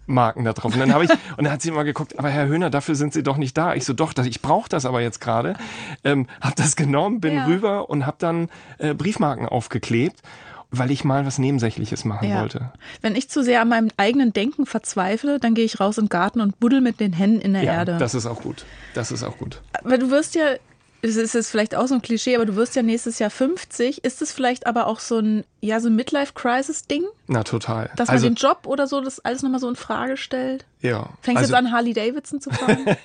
[0.05, 0.73] Postmarken da drauf.
[0.73, 3.13] Und dann habe ich, und dann hat sie immer geguckt, aber Herr Höhner, dafür sind
[3.13, 3.73] Sie doch nicht da.
[3.75, 5.55] Ich so, doch, das, ich brauche das aber jetzt gerade.
[6.03, 7.45] Ähm, hab das genommen, bin Ja.
[7.45, 10.21] rüber und habe dann äh, Briefmarken aufgeklebt,
[10.71, 12.71] weil ich mal was Nebensächliches machen wollte.
[13.01, 16.09] Wenn ich zu sehr an meinem eigenen Denken verzweifle, dann gehe ich raus in den
[16.09, 17.97] Garten und buddel mit den Händen in der Ja, Erde.
[17.97, 18.65] das ist auch gut.
[18.93, 19.61] Das ist auch gut.
[19.83, 20.45] Aber du wirst ja,
[21.05, 24.03] es ist jetzt vielleicht auch so ein Klischee, aber du wirst ja nächstes Jahr 50.
[24.03, 27.03] Ist es vielleicht aber auch so ein, ja, so ein Midlife-Crisis-Ding?
[27.27, 27.91] Na, total.
[27.95, 30.65] Dass also, man den Job oder so das alles nochmal so in Frage stellt?
[30.81, 31.09] ja.
[31.21, 32.85] Fängst also, jetzt an, Harley Davidson zu fahren?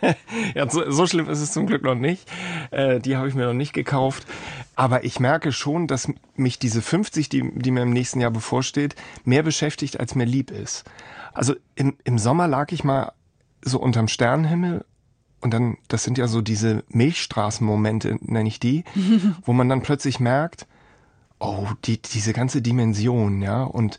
[0.54, 2.28] Ja, so, so schlimm ist es zum Glück noch nicht.
[2.70, 4.26] Äh, die habe ich mir noch nicht gekauft.
[4.74, 8.94] Aber ich merke schon, dass mich diese 50, die, die mir im nächsten Jahr bevorsteht,
[9.24, 10.84] mehr beschäftigt, als mir lieb ist.
[11.32, 13.12] Also im, im Sommer lag ich mal
[13.62, 14.84] so unterm Sternenhimmel
[15.40, 18.84] und dann, das sind ja so diese Milchstraßenmomente, nenne ich die,
[19.42, 20.66] wo man dann plötzlich merkt,
[21.38, 23.98] oh, die, diese ganze Dimension, ja, und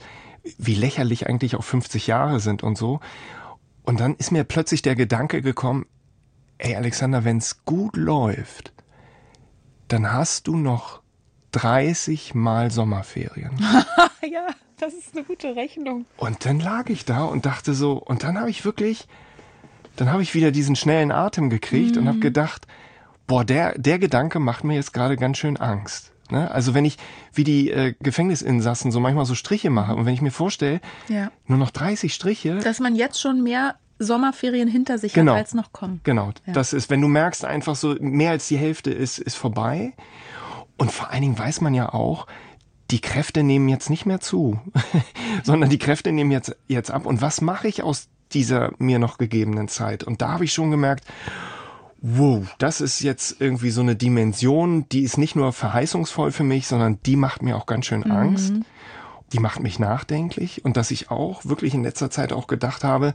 [0.58, 3.00] wie lächerlich eigentlich auch 50 Jahre sind und so.
[3.84, 5.86] Und dann ist mir plötzlich der Gedanke gekommen,
[6.58, 8.74] ey Alexander, wenn's gut läuft,
[9.88, 11.02] dann hast du noch
[11.52, 13.52] 30 Mal Sommerferien.
[14.32, 14.48] ja,
[14.80, 16.06] das ist eine gute Rechnung.
[16.18, 19.08] Und dann lag ich da und dachte so, und dann habe ich wirklich,
[19.96, 22.68] dann habe ich wieder diesen schnellen Atem gekriegt und habe gedacht,
[23.28, 26.12] boah, der, der Gedanke macht mir jetzt gerade ganz schön Angst.
[26.30, 26.50] Ne?
[26.50, 26.98] Also wenn ich
[27.34, 30.80] wie die äh, Gefängnisinsassen so manchmal so Striche mache und wenn ich mir vorstelle,
[31.10, 31.32] Ja.
[31.46, 35.34] nur noch 30 Striche, Dass man jetzt schon mehr Sommerferien hinter sich Genau.
[35.34, 36.00] hat, als noch kommen.
[36.04, 36.54] Genau, Ja.
[36.54, 39.94] das ist, wenn du merkst einfach so, mehr als die Hälfte ist, ist vorbei.
[40.78, 42.26] Und vor allen Dingen weiß man ja auch,
[42.89, 44.60] die Kräfte nehmen jetzt nicht mehr zu,
[45.44, 47.06] sondern die Kräfte nehmen jetzt, jetzt ab.
[47.06, 50.04] Und was mache ich aus dieser mir noch gegebenen Zeit?
[50.04, 51.06] Und da habe ich schon gemerkt,
[52.02, 56.68] wow, das ist jetzt irgendwie so eine Dimension, die ist nicht nur verheißungsvoll für mich,
[56.68, 58.54] sondern die macht mir auch ganz schön Angst.
[59.34, 63.14] Die macht mich nachdenklich und dass ich auch wirklich in letzter Zeit auch gedacht habe,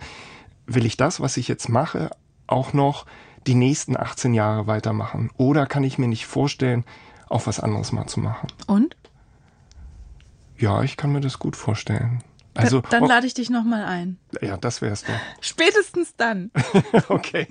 [0.67, 2.11] will ich das, was ich jetzt mache,
[2.47, 3.07] auch noch
[3.47, 5.31] die nächsten 18 Jahre weitermachen?
[5.37, 6.85] Oder kann ich mir nicht vorstellen,
[7.29, 8.49] auch was anderes mal zu machen?
[8.67, 8.97] Und?
[10.59, 12.23] Ja, ich kann mir das gut vorstellen.
[12.59, 14.19] Also, dann oh, lade ich dich nochmal ein.
[14.41, 15.15] ja, das wär's doch.
[15.41, 16.51] Spätestens dann.
[17.09, 17.47] Okay.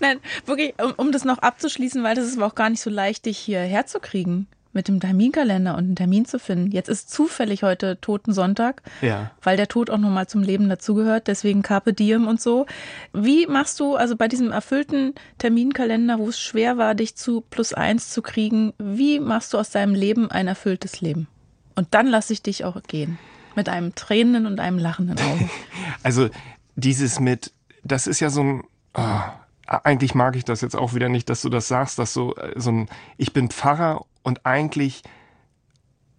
[0.00, 2.90] Nein, wirklich, um, um das noch abzuschließen, weil das ist aber auch gar nicht so
[2.90, 6.70] leicht, dich hier herzukriegen mit dem Terminkalender und einen Termin zu finden.
[6.70, 9.30] Jetzt ist zufällig heute Totensonntag, Ja.
[9.42, 12.66] weil der Tod auch nochmal zum Leben dazugehört, deswegen Carpe Diem und so.
[13.12, 17.72] Wie machst du, also bei diesem erfüllten Terminkalender, wo es schwer war, dich zu plus
[17.72, 21.28] eins zu kriegen, wie machst du aus deinem Leben ein erfülltes Leben?
[21.74, 23.18] Und dann lasse ich dich auch gehen.
[23.58, 25.50] Mit einem tränenden und einem lachenden Auge.
[26.04, 26.28] Also
[26.76, 27.52] dieses mit,
[27.82, 28.62] das ist ja so ein,
[28.94, 29.32] ah,
[29.66, 32.52] eigentlich mag ich das jetzt auch wieder nicht, dass du das sagst, dass so, äh,
[32.54, 35.02] so ein, ich bin Pfarrer und eigentlich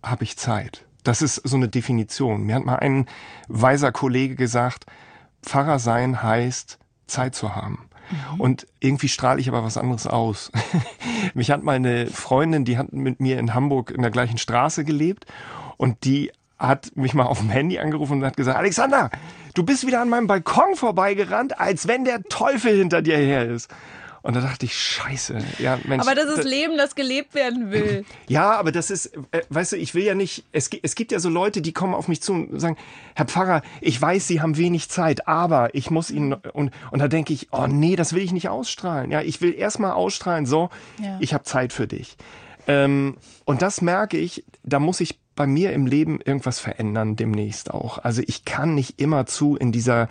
[0.03, 0.85] habe ich Zeit.
[1.05, 2.43] Das ist so eine Definition.
[2.43, 3.05] Mir hat mal ein
[3.47, 4.85] weiser Kollege gesagt,
[5.41, 6.77] Pfarrer sein heißt
[7.07, 7.89] Zeit zu haben.
[8.37, 10.51] Und irgendwie strahle ich aber was anderes aus.
[11.33, 14.83] Mich hat mal eine Freundin, die hat mit mir in Hamburg in der gleichen Straße
[14.83, 15.25] gelebt
[15.77, 19.09] und die hat mich mal auf dem Handy angerufen und hat gesagt, Alexander,
[19.53, 23.71] du bist wieder an meinem Balkon vorbeigerannt, als wenn der Teufel hinter dir her ist.
[24.21, 25.37] Und da dachte ich, scheiße.
[25.59, 28.05] Ja, Mensch, aber das ist Leben, das gelebt werden will.
[28.27, 31.19] Ja, aber das ist, äh, weißt du, ich will ja nicht, es, es gibt ja
[31.19, 32.77] so Leute, die kommen auf mich zu und sagen,
[33.15, 37.07] Herr Pfarrer, ich weiß, Sie haben wenig Zeit, aber ich muss Ihnen, und, und da
[37.07, 39.09] denke ich, oh nee, das will ich nicht ausstrahlen.
[39.09, 40.69] Ja, ich will erstmal ausstrahlen, so,
[41.01, 41.17] ja.
[41.21, 42.17] ich habe Zeit für dich.
[42.67, 47.71] Ähm, und das merke ich, da muss ich bei mir im Leben irgendwas verändern demnächst
[47.71, 47.97] auch.
[47.97, 50.09] Also ich kann nicht immer zu in dieser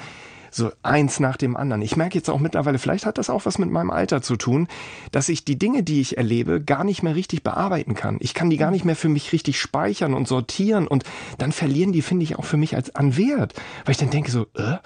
[0.51, 1.83] so eins nach dem anderen.
[1.83, 4.69] Ich merke jetzt auch mittlerweile, vielleicht hat das auch was mit meinem Alter zu tun,
[5.13, 8.17] dass ich die Dinge, die ich erlebe, gar nicht mehr richtig bearbeiten kann.
[8.21, 11.05] Ich kann die gar nicht mehr für mich richtig speichern und sortieren und
[11.37, 13.53] dann verlieren die, finde ich, auch für mich als an Wert.
[13.85, 14.79] Weil ich dann denke so, äh,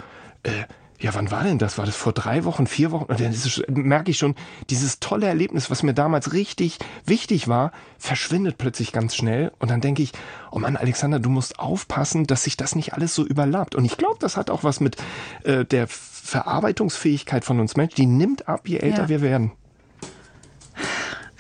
[0.43, 0.65] äh,
[1.03, 1.79] ja, wann war denn das?
[1.79, 3.05] War das vor drei Wochen, vier Wochen?
[3.05, 4.37] Und dann ist, merke ich schon,
[4.71, 9.51] dieses tolle Erlebnis, was mir damals richtig wichtig war, verschwindet plötzlich ganz schnell.
[9.59, 10.13] Und dann denke ich,
[10.53, 13.75] oh Mann, Alexander, du musst aufpassen, dass sich das nicht alles so überlappt.
[13.75, 14.97] Und ich glaube, das hat auch was mit
[15.43, 17.97] äh, der Verarbeitungsfähigkeit von uns Menschen.
[17.97, 19.09] Die nimmt ab, je älter ja.
[19.09, 19.51] wir werden.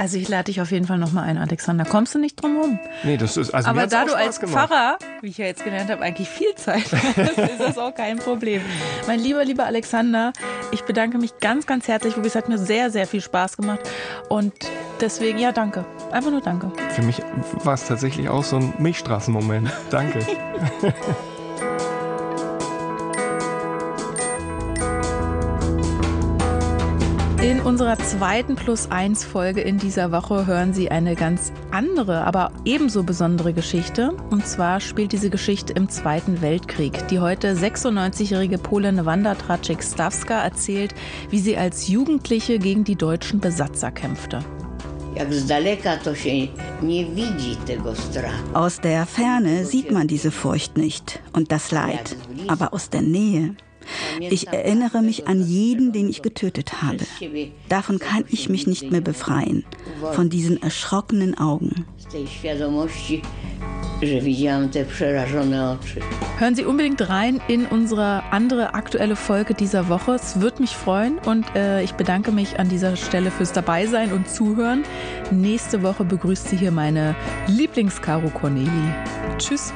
[0.02, 1.84] Also ich lade dich auf jeden Fall nochmal ein, Alexander.
[1.84, 2.80] Kommst du nicht drum rum?
[3.04, 4.68] Nee, das ist also Aber da du als gemacht.
[4.68, 8.18] Pfarrer, wie ich ja jetzt gelernt habe, eigentlich viel Zeit hast, ist das auch kein
[8.18, 8.62] Problem.
[9.06, 10.32] Mein lieber, lieber Alexander,
[10.72, 12.16] ich bedanke mich ganz, ganz herzlich.
[12.16, 13.88] Es hat mir sehr, sehr viel Spaß gemacht.
[14.28, 14.52] Und
[15.00, 15.84] deswegen, ja, danke.
[16.10, 16.72] Einfach nur danke.
[16.90, 17.22] Für mich
[17.62, 19.70] war es tatsächlich auch so ein Milchstraßenmoment.
[19.90, 20.26] Danke.
[27.42, 32.52] In unserer zweiten Plus 1 Folge in dieser Woche hören Sie eine ganz andere, aber
[32.64, 34.12] ebenso besondere Geschichte.
[34.30, 37.08] Und zwar spielt diese Geschichte im Zweiten Weltkrieg.
[37.08, 40.94] Die heute 96-jährige Polin Wanda Traczyk-Stawska erzählt,
[41.30, 44.38] wie sie als Jugendliche gegen die deutschen Besatzer kämpfte.
[48.54, 52.16] Aus der Ferne sieht man diese Furcht nicht und das Leid,
[52.46, 53.56] aber aus der Nähe
[54.20, 56.98] ich erinnere mich an jeden, den ich getötet habe.
[57.68, 59.64] Davon kann ich mich nicht mehr befreien,
[60.12, 61.86] von diesen erschrockenen Augen.
[66.38, 70.14] Hören Sie unbedingt rein in unsere andere aktuelle Folge dieser Woche.
[70.14, 74.28] Es würde mich freuen und äh, ich bedanke mich an dieser Stelle fürs Dabeisein und
[74.28, 74.82] Zuhören.
[75.30, 77.14] Nächste Woche begrüßt Sie hier meine
[77.46, 78.70] Lieblings-Caro Corneli.
[79.38, 79.72] Tschüss.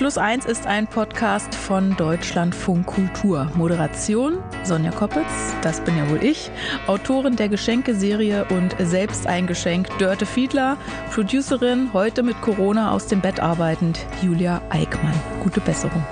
[0.00, 3.50] Plus 1 ist ein Podcast von Deutschlandfunk Kultur.
[3.54, 6.50] Moderation Sonja Koppitz, das bin ja wohl ich.
[6.86, 10.78] Autorin der Geschenkeserie und selbst ein Geschenk Dörte Fiedler.
[11.10, 15.12] Producerin, heute mit Corona aus dem Bett arbeitend, Julia Eickmann.
[15.42, 16.02] Gute Besserung.